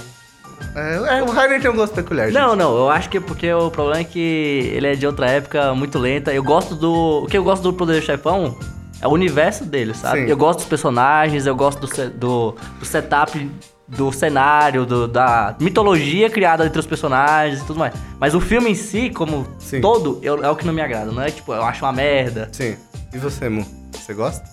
[0.76, 2.36] É, é, o Rainer tem um gosto peculiar, gente.
[2.39, 5.28] Não, não, eu acho que é porque o problema é que ele é de outra
[5.30, 6.32] época, muito lenta.
[6.34, 7.24] Eu gosto do.
[7.24, 8.55] O que eu gosto do Poder Chefão
[9.01, 10.22] é o universo dele, sabe?
[10.26, 10.28] Sim.
[10.30, 13.49] Eu gosto dos personagens, eu gosto do, do, do setup
[13.88, 17.91] do cenário, do- da mitologia criada entre os personagens e tudo mais.
[18.20, 19.82] Mas o filme em si, como Sim.
[19.82, 21.12] todo, eu- é o que não me agrada.
[21.12, 22.49] Não é tipo, eu acho uma merda.
[22.51, 22.76] Sim.
[23.12, 23.66] E você, Mu?
[23.91, 24.43] Você gosta?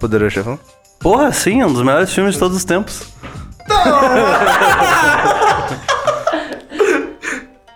[0.00, 0.58] Poderoso Chefão?
[0.98, 3.02] Porra, sim, é um dos melhores filmes de todos os tempos.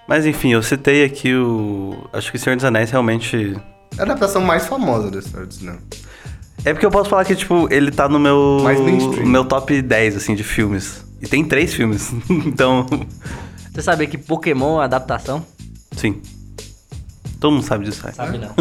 [0.09, 2.09] Mas enfim, eu citei aqui o.
[2.13, 3.57] Acho que o Senhor dos Anéis realmente.
[3.97, 5.79] É a adaptação mais famosa da história do cinema.
[6.65, 8.59] É porque eu posso falar que, tipo, ele tá no meu.
[8.63, 9.27] Mais mainstream.
[9.27, 11.05] meu top 10, assim, de filmes.
[11.23, 12.13] E tem três filmes.
[12.29, 12.87] então.
[13.73, 15.47] Você sabia que Pokémon é adaptação?
[15.93, 16.21] Sim.
[17.39, 18.13] Todo mundo sabe disso, né?
[18.13, 18.53] Sabe não.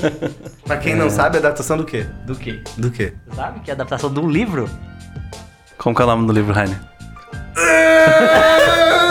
[0.64, 2.06] Pra quem não sabe, é adaptação do quê?
[2.26, 2.60] Do quê?
[2.78, 3.12] Do quê?
[3.28, 4.68] Você sabe que é adaptação de um livro?
[5.78, 6.80] Como que é o nome do livro, Rainer?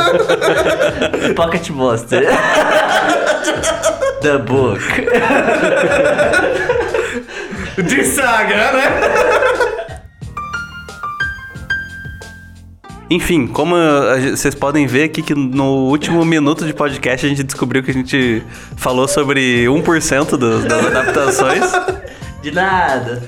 [1.36, 2.26] Pocket Monster.
[4.22, 4.82] The Book.
[7.84, 9.40] De saga, né?
[13.10, 13.76] Enfim, como
[14.32, 17.94] vocês podem ver aqui que no último minuto de podcast a gente descobriu que a
[17.94, 18.44] gente
[18.78, 21.64] falou sobre 1% das, das adaptações.
[22.42, 23.22] De nada.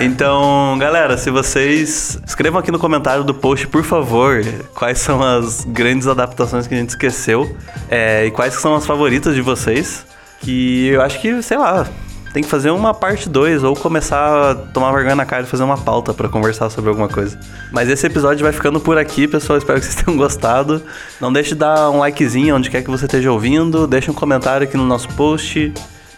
[0.00, 4.42] Então, galera, se vocês escrevam aqui no comentário do post, por favor,
[4.74, 7.56] quais são as grandes adaptações que a gente esqueceu
[7.88, 10.04] é, e quais são as favoritas de vocês.
[10.40, 11.86] Que eu acho que, sei lá,
[12.32, 15.64] tem que fazer uma parte 2 ou começar a tomar vergonha na cara e fazer
[15.64, 17.38] uma pauta pra conversar sobre alguma coisa.
[17.72, 19.58] Mas esse episódio vai ficando por aqui, pessoal.
[19.58, 20.82] Espero que vocês tenham gostado.
[21.20, 23.86] Não deixe de dar um likezinho onde quer que você esteja ouvindo.
[23.86, 25.72] Deixa um comentário aqui no nosso post.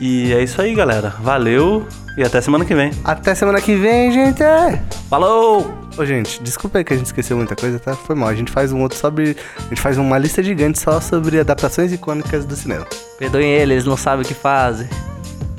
[0.04, 1.14] E é isso aí, galera.
[1.20, 1.86] Valeu
[2.18, 2.90] e até semana que vem.
[3.04, 4.42] Até semana que vem, gente.
[5.08, 5.72] Falou!
[5.96, 7.94] Ô, gente, desculpa aí que a gente esqueceu muita coisa, tá?
[7.94, 8.28] Foi mal.
[8.28, 9.36] A gente faz um outro sobre.
[9.58, 12.84] A gente faz uma lista gigante só sobre adaptações icônicas do cinema.
[13.16, 14.88] Perdoem eles, eles não sabem o que fazem.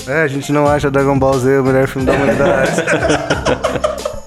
[0.05, 2.71] É, a gente não acha Dragon Ball Z o melhor filme da humanidade.